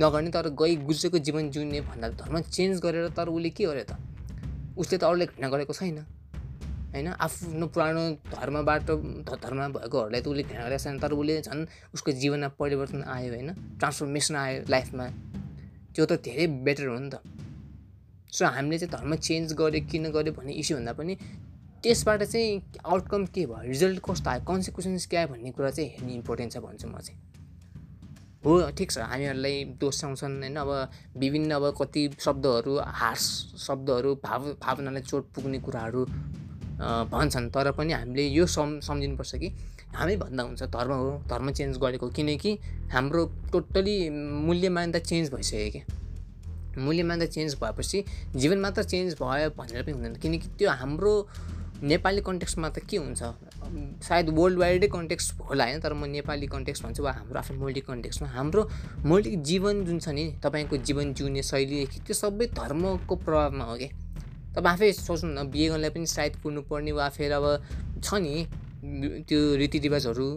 नगर्ने 0.03 0.29
तर 0.29 0.49
गइ 0.61 0.75
गुजेको 0.87 1.17
जीवन 1.19 1.49
जिउने 1.49 1.81
भन्दा 1.81 2.07
धर्म 2.21 2.39
चेन्ज 2.41 2.79
गरेर 2.81 3.07
तर 3.17 3.27
उसले 3.29 3.49
के 3.49 3.65
गर्यो 3.65 3.83
त? 3.83 3.97
उसले 4.77 4.97
त 4.97 5.03
अरूले 5.03 5.25
घृणा 5.25 5.47
गरेको 5.49 5.73
छैन। 5.73 5.97
होइन? 6.93 7.07
आफ्नो 7.07 7.67
पुरानो 7.67 8.03
धर्मबाट 8.31 8.81
धर्म 9.43 9.59
भएकोहरूलाई 9.73 10.21
त 10.21 10.27
उसले 10.27 10.43
ध्यान 10.43 10.63
गरेको 10.67 10.83
छैन। 10.83 10.99
तर 10.99 11.11
उसले 11.11 11.41
झन् 11.41 11.65
उसको 11.93 12.11
जीवनमा 12.11 12.47
परिवर्तन 12.59 13.01
आयो 13.03 13.33
होइन? 13.33 13.49
ट्रान्सफर्मेसन 13.79 14.35
आयो 14.35 14.57
लाइफमा। 14.69 15.05
त्यो 15.95 16.05
त 16.05 16.21
धेरै 16.21 16.47
बेटर 16.67 16.87
हो 16.87 16.99
नि 16.99 17.09
त। 17.09 17.23
सो 18.27 18.45
हामीले 18.45 18.77
चाहिँ 18.77 18.91
धर्म 18.91 19.15
चेन्ज 19.15 19.53
गर्यो 19.53 19.81
किन 19.89 20.03
गर्यो 20.11 20.33
भन्ने 20.33 20.53
इस्यु 20.61 20.77
भन्दा 20.77 20.93
पनि 20.93 21.13
त्यसबाट 21.83 22.23
चाहिँ 22.23 22.61
आउटकम 22.85 23.25
के 23.25 23.45
भयो? 23.45 23.61
रिजल्ट 23.67 23.99
कस्तो 24.09 24.29
आयो? 24.29 24.41
कन्सिक्वेन्स 24.47 25.05
के 25.05 25.17
आयो 25.17 25.27
भन्ने 25.27 25.51
कुरा 25.51 25.69
चाहिँ 25.71 25.89
हेर्ने 25.89 26.13
इम्पोर्टेन्ट 26.13 26.53
छ 26.53 26.57
भन्छु 26.57 26.87
म 26.87 26.97
चाहिँ। 26.97 27.19
हो 28.45 28.69
ठिक 28.77 28.91
छ। 28.91 28.97
हामीहरूलाई 28.97 29.63
दोस्याउँछन् 29.81 30.35
होइन? 30.41 30.55
अब 30.55 30.69
विभिन्न 31.17 31.51
अब 31.51 31.75
कति 31.81 32.09
शब्दहरू 32.19 32.77
हार्स 32.79 33.25
शब्दहरू 33.67 34.15
भाव 34.23 34.43
भावनालाई 34.61 35.01
चोट 35.01 35.23
पुग्ने 35.35 35.59
कुराहरू 35.59 36.05
भन्छन्। 37.13 37.49
तर 37.51 37.71
पनि 37.71 37.93
हामीले 37.93 38.27
यो 38.27 38.45
सम् 38.45 38.79
सम्झिनुपर्छ 38.81 39.35
कि 39.35 39.47
हामी 39.95 40.15
भन्दा 40.17 40.43
हुन्छ 40.43 40.63
धर्म 40.63 40.93
हो। 40.93 41.11
धर्म 41.29 41.51
चेन्ज 41.51 41.77
गरेको 41.77 42.09
किनकि 42.09 42.57
हाम्रो 42.91 43.25
टोटली 43.51 44.09
मूल्य 44.09 44.69
मान्यता 44.69 44.99
चेन्ज 44.99 45.33
भइसक्यो 45.33 45.69
क्या। 45.71 45.85
मूल्य 46.77 47.03
मान्यता 47.03 47.31
चेन्ज 47.31 47.55
भएपछि 47.61 48.03
जीवन 48.35 48.59
मात्र 48.59 48.83
चेन्ज 48.83 49.13
भयो 49.21 49.49
भनेर 49.57 49.83
पनि 49.83 49.91
हुँदैन। 49.91 50.15
किनकि 50.21 50.47
त्यो 50.57 50.69
हाम्रो 50.71 51.13
नेपाली 51.83 52.21
कन्टेक्स्टमा 52.21 52.69
त 52.69 52.79
के 52.89 52.97
हुन्छ? 52.97 53.21
सायद 54.03 54.29
वर्ल्ड 54.33 54.59
वाइडै 54.59 54.87
कन्टेक्स्ट 54.87 55.33
होला 55.49 55.63
होइन 55.63 55.79
तर 55.79 55.93
म 55.93 56.05
नेपाली 56.09 56.47
कन्टेक्स्ट 56.47 56.83
भन्छु 56.83 57.03
वा 57.03 57.11
हाम्रो 57.11 57.39
आफ्नो 57.39 57.57
मौलिक 57.59 57.85
कन्टेक्स्टमा। 57.85 58.27
हाम्रो 58.29 58.61
मौलिक 59.05 59.41
जीवन 59.43 59.85
जुन 59.85 59.99
छ 59.99 60.09
नि 60.09 60.25
तपाईँको 60.43 60.77
जीवन 60.87 61.13
जिउने 61.13 61.41
शैलीदेखि 61.43 61.99
त्यो 62.07 62.15
सबै 62.17 62.45
धर्मको 62.57 63.15
प्रभावमा 63.15 63.65
हो 63.65 63.75
कि। 63.77 63.89
तपाईँ 64.57 64.73
आफै 64.73 64.91
सोच्नु 64.91 65.29
न 65.29 65.45
बिहे 65.53 65.67
गर्नलाई 65.69 65.89
पनि 65.93 66.05
सायद 66.07 66.33
कुर्नुपर्ने 66.41 66.91
वा 66.97 67.09
फेरि 67.13 67.33
अब 67.37 67.45
छ 68.01 68.07
नि 68.25 68.35
त्यो 69.29 69.39
रीतिरिवाजहरू 69.61 70.27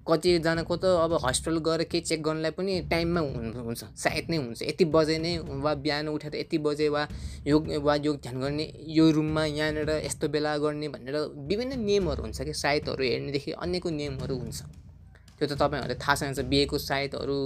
कतिजनाको 0.00 0.76
त 0.76 0.84
अब 1.04 1.12
हस्पिटल 1.24 1.58
गएर 1.60 1.82
केही 1.84 2.00
चेक 2.08 2.22
गर्नलाई 2.22 2.50
पनि 2.56 2.72
टाइममा 2.90 3.20
हुन्छ 3.20 3.84
सायद 3.94 4.30
नै 4.30 4.36
हुन्छ। 4.36 4.62
यति 4.62 4.84
बजे 4.88 5.16
नै 5.18 5.32
वा 5.60 5.72
बिहान 5.84 6.08
उठेर 6.08 6.34
यति 6.36 6.58
बजे 6.58 6.88
वा 6.88 7.06
योग 7.46 7.68
वा 7.84 7.94
योग 8.00 8.16
ध्यान 8.22 8.40
गर्ने 8.40 8.66
यो 8.96 9.10
रुममा 9.10 9.44
यहाँनिर 9.44 9.90
यस्तो 10.08 10.28
बेला 10.28 10.56
गर्ने 10.58 10.88
भनेर 10.88 11.16
विभिन्न 11.48 11.78
नियमहरू 11.84 12.22
हुन्छ 12.22 12.40
कि 12.42 12.54
सायदहरू 12.54 13.02
हेर्नेदेखि 13.04 13.50
अन्यको 13.60 13.90
नियमहरू 13.90 14.34
हुन्छ। 14.40 14.60
त्यो 15.38 15.46
त 15.46 15.52
तपाईँहरूलाई 15.60 15.98
थाहा 16.00 16.14
छैन 16.16 16.48
बिहेको 16.48 16.78
सायदहरू 16.80 17.38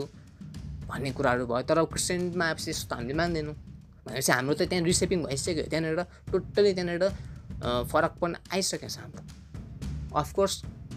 भन्ने 0.89 1.11
कुराहरू 1.11 1.45
भयो। 1.47 1.63
तर 1.69 1.79
क्रिस्चियनमा 1.91 2.45
आएपछि 2.45 2.71
यस्तो 2.71 2.95
हामीले 2.95 3.15
मान्दैनौँ। 3.19 3.57
भनेपछि 4.07 4.33
हाम्रो 4.33 4.55
त 4.55 4.63
त्यहाँ 4.71 4.85
रिसेपिङ 4.85 5.19
भइसक्यो। 5.27 5.65
त्यहाँनिर 5.69 6.01
टोटली 6.33 6.73
त्यहाँनिर 6.75 7.05
फरकपन 7.91 8.31
आइसकेको 8.53 8.89
छ 8.89 8.99
हाम्रो। 9.03 9.23
अफकोर्स 10.15 10.55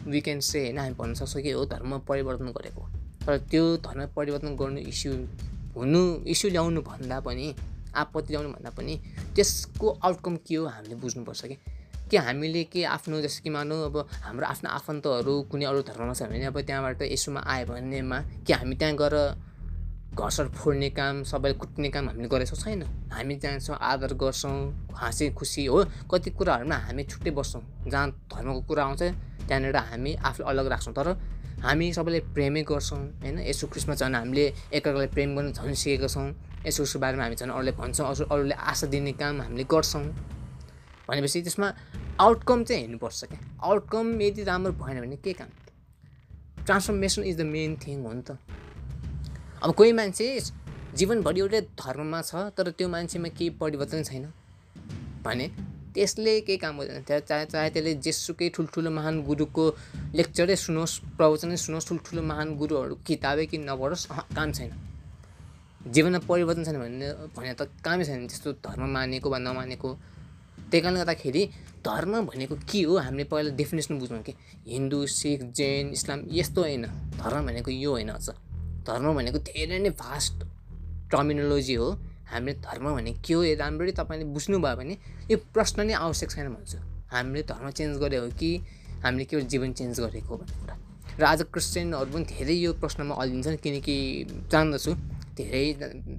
वी 0.08 0.22
क्यान 0.22 0.40
से 0.42 0.60
होइन 0.60 0.78
हामी 0.78 0.94
भन्न 0.94 1.14
सक्छौँ 1.16 1.42
कि 1.44 1.52
हो 1.52 1.66
धर्म 1.68 1.98
परिवर्तन 2.08 2.52
गरेको 2.52 2.82
तर 3.26 3.38
त्यो 3.52 3.66
धर्म 3.80 4.06
परिवर्तन 4.16 4.56
गर्नु 4.56 4.80
इस्यु 4.88 5.14
हुनु 5.76 6.02
इस्यु 6.28 6.52
ल्याउनु 6.52 6.82
भन्दा 6.82 7.20
पनि 7.22 7.54
आपत्ति 7.96 8.34
ल्याउनु 8.34 8.50
भन्दा 8.54 8.70
पनि 8.72 9.00
त्यसको 9.36 9.90
आउटकम 10.02 10.36
के 10.48 10.56
हो 10.56 10.66
हामीले 10.68 10.96
बुझ्नुपर्छ 10.96 11.46
कि 11.46 11.58
कि 12.10 12.18
हामीले 12.18 12.64
के 12.72 12.84
आफ्नो 12.88 13.22
जस्तो 13.22 13.44
कि 13.44 13.50
मानौँ 13.50 13.84
अब 13.86 13.98
हाम्रो 14.24 14.46
आफ्नो 14.48 14.70
आफन्तहरू 14.72 15.34
कुनै 15.52 15.66
अरू 15.66 15.82
धर्ममा 15.84 16.14
छ 16.14 16.24
भने 16.24 16.46
अब 16.46 16.60
त्यहाँबाट 16.62 17.02
यसोमा 17.04 17.42
आयो 17.46 17.66
भनेमा 17.68 18.20
कि 18.48 18.54
हामी 18.54 18.76
त्यहाँ 18.76 18.96
गएर 18.96 19.16
घरसर 20.16 20.48
फोड्ने 20.50 20.90
काम 20.90 21.24
सबैले 21.24 21.54
कुट्ने 21.54 21.90
काम 21.90 22.08
हामीले 22.08 22.28
गरेछौँ 22.28 22.58
छैन। 22.58 22.82
हामी 23.12 23.36
जान्छौँ 23.36 23.78
आदर 23.82 24.14
गर्छौँ 24.14 24.58
हाँसी 24.94 25.30
खुसी 25.34 25.66
हो। 25.66 25.84
कति 26.12 26.30
कुराहरूमा 26.32 26.76
हामी 26.88 27.04
छुट्टै 27.04 27.32
बस्छौँ। 27.32 27.62
जहाँ 27.88 28.10
धर्मको 28.32 28.62
कुरा 28.62 28.84
आउँछ 28.84 29.02
त्यहाँनिर 29.48 29.76
हामी 29.76 30.14
आफूलाई 30.16 30.54
अलग 30.54 30.68
राख्छौँ। 30.68 30.94
तर 30.94 31.08
हामी 31.64 31.92
सबैले 31.94 32.20
प्रेमै 32.34 32.62
गर्छौँ 32.64 33.00
होइन? 33.22 33.40
यसो 33.46 33.68
क्रिस्मस 33.68 33.98
झन् 34.00 34.16
हामीले 34.16 34.46
एकअर्कालाई 34.74 35.08
प्रेम 35.14 35.36
गर्न 35.36 35.52
झन् 35.54 35.74
सिकेका 35.74 36.08
छौँ। 36.08 36.28
यसो 36.66 36.84
उसको 36.84 37.00
बारेमा 37.00 37.24
हामी 37.24 37.36
झन् 37.36 37.52
अरूले 37.52 37.72
भन्छौँ 37.72 38.08
अरू 38.08 38.26
अरूले 38.26 38.56
आशा 38.56 38.88
दिने 38.88 39.14
काम 39.14 39.42
हामीले 39.42 39.64
गर्छौँ। 39.70 40.06
भनेपछि 41.10 41.42
त्यसमा 41.42 41.68
आउटकम 42.20 42.64
चाहिँ 42.64 42.82
हेर्नुपर्छ 42.82 43.24
क्या। 43.26 43.40
आउटकम 43.64 44.22
यदि 44.22 44.44
राम्रो 44.44 44.72
भएन 44.82 45.02
भने 45.02 45.16
के 45.18 45.34
काम? 45.34 45.50
Transformation 46.66 47.24
is 47.24 47.38
the 47.38 47.42
main 47.46 47.78
thing 47.78 48.04
हो 48.04 48.14
नि 48.14 48.22
त। 48.22 48.38
अब 49.64 49.74
कोही 49.74 49.92
मान्छे 49.92 50.26
जीवनभरि 50.98 51.40
एउटै 51.40 51.62
धर्ममा 51.82 52.22
छ 52.22 52.54
तर 52.58 52.70
त्यो 52.78 52.88
मान्छेमा 52.90 53.30
केही 53.38 53.50
परिवर्तन 53.58 54.04
छैन। 54.04 54.26
भने 55.26 55.48
त्यसले 55.96 56.34
केही 56.42 56.58
काम 56.58 56.78
गर्दैन। 56.80 57.02
त्यहाँ 57.04 57.22
चाहे 57.30 57.46
चाहे 57.46 57.70
त्यसले 57.70 57.94
जेसुकै 58.06 58.50
ठुल्ठुलो 58.56 58.90
महान 58.92 59.16
गुरुको 59.26 59.66
लेक्चरै 60.14 60.56
सुनोस् 60.56 60.94
प्रवचनै 61.18 61.58
सुनोस् 61.58 61.88
ठुल्ठुलो 61.90 62.22
महान 62.22 62.48
गुरुहरू 62.56 62.96
किताबै 63.02 63.46
कि 63.50 63.58
नपढोस् 63.58 64.06
काम 64.38 64.52
छैन। 64.54 64.72
जीवनमा 65.90 66.20
परिवर्तन 66.30 66.64
छैन 66.64 66.78
भने 66.78 67.08
भने 67.34 67.54
त 67.58 67.62
कामै 67.82 68.06
छैन। 68.06 68.28
त्यस्तो 68.30 68.50
धर्म 68.62 68.84
मानेको 68.94 69.28
वा 69.30 69.38
नमानेको। 69.42 69.90
त्यही 70.70 70.82
कारणले 70.82 71.00
गर्दाखेरि 71.02 71.44
धर्म 71.82 72.14
भनेको 72.30 72.56
के 72.70 72.82
हो 72.84 72.98
हामीले 72.98 73.24
पहिला 73.32 73.56
डेफिनेसन 73.58 73.94
बुझ्नु 74.00 74.22
कि 74.22 74.34
हिन्दू 74.68 75.06
सिख 75.10 75.40
जैन 75.58 75.86
इस्लाम 75.98 76.20
यस्तो 76.30 76.62
होइन। 76.62 76.86
धर्म 77.18 77.46
भनेको 77.48 77.72
यो 77.72 77.92
होइन 77.92 78.10
अझ। 78.14 78.28
धर्म 78.88 79.14
भनेको 79.16 79.40
धेरै 79.48 79.80
नै 79.80 79.90
फास्ट 80.02 80.44
टर्मिनोलोजी 81.12 81.76
हो। 81.76 81.88
हामीले 82.28 82.54
धर्म 82.60 82.86
भने 82.96 83.12
के 83.24 83.34
हो 83.34 83.44
राम्ररी 83.60 83.92
तपाईँले 84.00 84.26
बुझ्नुभयो 84.36 84.76
भने 84.76 84.98
यो 85.32 85.38
प्रश्न 85.54 85.88
नै 85.88 85.94
आवश्यक 85.96 86.30
छैन 86.32 86.48
भन्छु। 86.54 86.78
हामीले 87.12 87.44
धर्म 87.44 87.70
चेन्ज 87.72 87.98
गरे 88.00 88.18
हो 88.18 88.28
कि 88.40 88.50
हामीले 89.04 89.26
केवल 89.26 89.44
जीवन 89.48 89.72
चेन्ज 89.80 90.00
गरेको 90.00 90.28
हो 90.28 90.38
भन्ने 90.38 90.60
कुरा 90.60 90.76
र 91.20 91.24
आज 91.24 91.42
क्रिस्चियनहरू 91.54 92.12
पनि 92.14 92.26
धेरै 92.28 92.56
यो 92.56 92.74
प्रश्नमा 92.82 93.16
अल्झिन्छन् 93.16 93.58
किनकि 93.64 93.96
जान्दछु 94.52 94.92
धेरै 95.38 95.66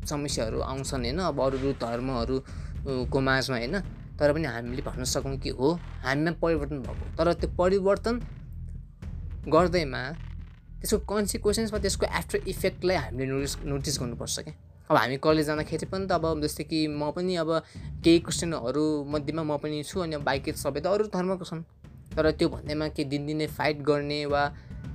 समस्याहरू 0.08 0.58
आउँछन् 0.62 1.04
होइन 1.04 1.18
अब 1.28 1.40
अरू 1.40 1.56
अरू 1.58 1.72
धर्महरूको 1.82 3.18
माझमा 3.20 3.56
होइन। 3.56 3.76
तर 4.18 4.32
पनि 4.32 4.46
हामीले 4.46 4.82
भन्न 4.82 5.04
सकौँ 5.04 5.36
कि 5.38 5.50
हो 5.54 5.68
हामीमा 6.02 6.32
परिवर्तन 6.42 6.78
भएको 6.82 7.04
तर 7.18 7.32
त्यो 7.40 7.50
परिवर्तन 7.54 8.14
गर्दैमा 9.46 10.02
त्यसको 10.80 10.98
कन्सिक्वेन्स 11.10 11.72
वा 11.72 11.78
त्यसको 11.78 12.06
आफ्टर 12.06 12.38
इफेक्टलाई 12.48 12.96
हामीले 12.96 13.26
नोटिस 13.26 13.56
नोटिस 13.64 13.98
गर्नुपर्छ 14.00 14.38
क्या? 14.40 14.54
अब 14.90 14.96
हामी 14.96 15.16
कलेज 15.20 15.46
जाँदाखेरि 15.46 15.86
पनि 15.86 16.06
त 16.06 16.12
अब 16.12 16.40
जस्तै 16.42 16.64
कि 16.64 16.86
म 16.88 17.10
पनि 17.12 17.34
अब 17.42 17.50
केही 18.04 18.18
क्वेसनहरू 18.24 18.84
मध्येमा 19.04 19.42
म 19.42 19.56
पनि 19.58 19.82
छु 19.84 20.00
अनि 20.00 20.16
बाइक 20.22 20.56
सबै 20.56 20.80
त 20.80 20.86
अरू 20.86 21.10
धर्मको 21.12 21.44
छन्। 21.44 21.62
तर 22.16 22.30
त्यो 22.32 22.48
भन्दैमा 22.48 22.88
के 22.96 23.04
दिनदिनै 23.04 23.46
फाइट 23.52 23.82
गर्ने 23.84 24.24
वा 24.32 24.42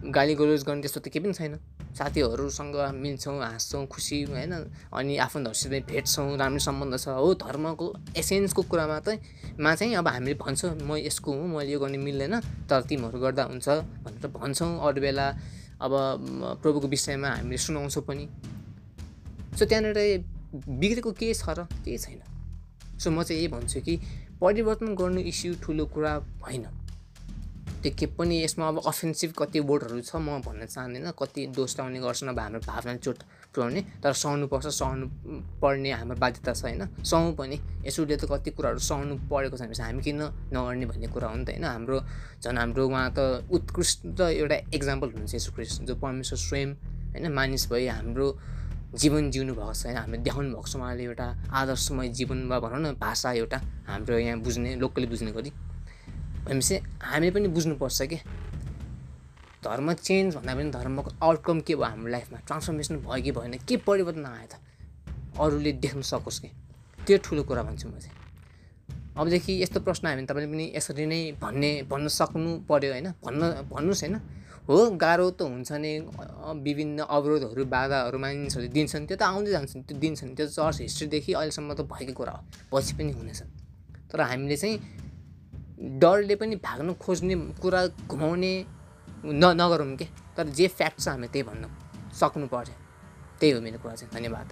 गाली 0.10 0.34
गलोज 0.36 0.64
गर्ने 0.66 0.82
त्यस्तो 0.82 1.00
त 1.00 1.08
केही 1.14 1.24
पनि 1.24 1.34
छैन। 1.34 1.56
साथीहरूसँग 1.94 2.76
मिल्छौँ 2.98 3.38
हाँस्छौँ 3.38 3.86
खुसी 3.86 4.18
होइन? 4.26 4.54
अनि 4.98 5.14
आफन्तहरूसित 5.22 5.86
भेट्छौँ 5.94 6.38
राम्रो 6.42 6.60
सम्बन्ध 6.66 6.98
छ। 6.98 7.14
हो 7.14 7.34
धर्मको 7.38 7.86
एसेन्सको 8.18 8.62
कुरामा 8.66 9.00
चाहिँ 9.06 9.20
मा 9.62 9.76
चाहिँ 9.78 9.94
अब 10.02 10.08
हामीले 10.08 10.34
भन्छौँ 10.42 10.74
म 10.90 10.98
यसको 10.98 11.30
हुँ 11.32 11.48
मैले 11.54 11.72
यो 11.72 11.80
गर्ने 11.80 11.98
मिल्दैन 12.02 12.34
तर 12.66 12.82
तिमीहरू 12.90 13.20
गर्दा 13.22 13.44
हुन्छ 13.46 13.68
भनेर 14.02 14.26
भन्छौँ। 14.26 14.72
अरू 14.82 15.02
बेला 15.06 15.28
अब 15.84 15.92
प्रभुको 16.64 16.88
विषयमा 16.88 17.30
हामीले 17.30 17.58
सुनाउँछौँ 17.58 18.04
पनि। 18.04 18.28
सो 19.60 19.66
त्यहाँनिर 19.66 19.98
बिग्रेको 20.54 21.12
के 21.12 21.34
छ 21.34 21.50
र 21.50 21.68
केही 21.84 21.98
छैन? 21.98 22.22
सो 23.00 23.12
म 23.12 23.24
चाहिँ 23.24 23.40
यही 23.40 23.48
भन्छु 23.52 23.82
कि 23.82 23.98
परिवर्तन 24.42 24.96
गर्नु 24.96 25.22
इस्यु 25.22 25.56
ठुलो 25.64 25.86
कुरा 25.86 26.14
होइन। 26.46 26.66
त्यो 27.84 27.92
के 28.00 28.06
पनि 28.16 28.36
यसमा 28.44 28.68
अब 28.68 28.78
अफेन्सिभ 28.88 29.32
कति 29.38 29.60
वर्डहरू 29.60 30.02
छ 30.02 30.16
म 30.16 30.40
भन्न 30.40 30.66
चाहँदिनँ। 30.66 31.12
कति 31.20 31.42
दोष 31.52 31.80
लाउने 31.80 32.00
गर्छन् 32.00 32.30
अब 32.32 32.40
हाम्रो 32.40 32.60
भावना 32.64 32.96
चोट 32.96 33.18
पुऱ्याउने 33.52 33.82
तर 34.00 34.14
सहनुपर्छ 34.16 34.68
सहनु 34.72 35.06
पर्ने 35.60 35.92
हाम्रो 35.92 36.16
बाध्यता 36.16 36.54
छ 36.54 36.64
होइन? 36.64 37.04
सहौँ 37.04 37.36
पनि। 37.36 37.60
यसोले 37.84 38.16
त 38.16 38.24
कति 38.32 38.52
कुराहरू 38.56 38.80
सहनु 38.80 39.16
परेको 39.28 39.58
छ 39.60 39.68
भने 39.68 39.84
हामी 39.84 40.02
किन 40.02 40.22
नगर्ने 40.56 40.86
भन्ने 40.88 41.08
कुरा 41.12 41.28
हो 41.28 41.36
नि 41.36 41.44
त 41.44 41.50
होइन? 41.60 41.64
हाम्रो 41.68 42.00
झन् 42.40 42.58
हाम्रो 42.58 42.88
उहाँ 42.88 43.12
त 43.12 43.20
उत्कृष्ट 43.52 44.20
एउटा 44.32 44.58
इक्जाम्पल 44.74 45.08
हुनुहुन्छ 45.12 45.36
यसो 45.36 45.52
क्रिस्ट 45.52 45.82
जो 45.84 45.96
परमेश्वर 46.00 46.40
स्वयं 46.40 46.70
होइन? 47.12 47.28
मानिस 47.36 47.68
भए 47.68 47.88
हाम्रो 48.00 48.28
जीवन 48.96 49.30
जिउनु 49.32 49.54
भएको 49.60 49.74
छ 49.76 49.86
होइन? 49.86 49.98
हामीले 49.98 50.24
देखाउनु 50.24 50.56
भएको 50.56 50.68
छ 50.72 50.76
उहाँले 50.80 51.04
एउटा 51.04 51.28
आदर्शमय 51.52 52.08
जीवन 52.16 52.48
वा 52.48 52.60
भनौँ 52.64 52.80
न 52.80 52.96
भाषा 52.96 53.32
एउटा 53.44 53.60
हाम्रो 53.92 54.18
यहाँ 54.18 54.40
बुझ्ने 54.40 54.76
लोकली 54.80 55.08
बुझ्ने 55.12 55.32
गरी। 55.36 55.52
भनेपछि 56.46 56.76
हामीले 57.04 57.32
पनि 57.32 57.48
बुझ्नुपर्छ 57.48 58.02
कि? 58.02 58.18
धर्म 59.64 59.94
चेन्ज 59.94 60.36
भन्दा 60.36 60.54
पनि 60.56 60.70
धर्मको 60.72 61.12
आउटकम 61.24 61.60
के 61.62 61.76
भयो 61.76 61.86
हाम्रो 61.86 62.12
लाइफमा 62.12 62.40
ट्रान्सफर्मेसन 62.48 62.96
भयो 62.98 63.22
कि 63.24 63.32
भएन? 63.32 63.54
के 63.68 63.78
परिवर्तन 63.78 64.26
आयो 64.26 64.48
त? 64.52 64.60
अरूले 65.40 65.72
देख्न 65.80 66.02
सकोस् 66.02 66.40
कि? 66.40 66.50
त्यो 67.08 67.18
ठुलो 67.24 67.44
कुरा 67.44 67.64
भन्छु 67.64 67.88
म 67.90 68.00
चाहिँ। 68.00 68.18
अबदेखि 69.18 69.62
यस्तो 69.64 69.80
प्रश्न 69.80 70.08
हामी 70.08 70.26
तपाईँले 70.26 70.52
पनि 70.52 70.66
यसरी 70.76 71.06
नै 71.06 71.22
भन्ने 71.42 71.72
भन्न 71.88 72.08
सक्नु 72.08 72.52
पऱ्यो 72.70 72.92
होइन? 72.92 73.08
भन्न 73.24 73.42
भन्नुहोस् 73.72 74.04
होइन? 74.04 74.16
हो 74.68 74.76
गाह्रो 74.96 75.30
त 75.32 75.42
हुन्छ 75.44 75.72
नि 75.80 75.92
विभिन्न 76.60 77.00
अवरोधहरू 77.04 77.64
बाधाहरू 77.66 78.18
मानिसहरूले 78.20 78.72
दिन्छन् 78.74 79.08
त्यो 79.08 79.18
त 79.18 79.24
आउँदै 79.24 79.52
जान्छन् 79.52 79.84
त्यो 79.88 79.98
दिन्छन् 80.00 80.36
त्यो 80.36 80.48
चर्च 80.48 80.82
हिस्ट्रीदेखि 80.82 81.32
अहिलेसम्म 81.34 81.74
त 81.74 81.82
भएकै 81.88 82.14
कुरा 82.20 82.32
हो। 82.32 82.42
पछि 82.72 82.94
पनि 82.98 83.12
हुनेछन् 83.12 83.50
तर 84.12 84.22
हामीले 84.22 84.58
चाहिँ 84.58 84.78
डरले 85.80 86.36
पनि 86.36 86.56
भाग्न 86.56 86.94
खोज्ने 86.94 87.36
कुरा 87.62 87.86
घुमाउने 88.08 88.54
न 89.26 89.44
नगरौँ 89.62 89.96
के? 89.96 90.08
तर 90.38 90.48
जे 90.48 90.68
फ्याक्ट 90.68 91.00
छ 91.00 91.08
हामी 91.08 91.28
त्यही 91.28 91.44
भन्नु 91.44 91.68
सक्नु 92.16 92.48
पऱ्यो 92.48 92.76
त्यही 93.40 93.52
हो 93.52 93.62
मेरो 93.62 93.80
कुरा 93.80 93.96
चाहिँ। 93.96 94.14
धन्यवाद। 94.14 94.48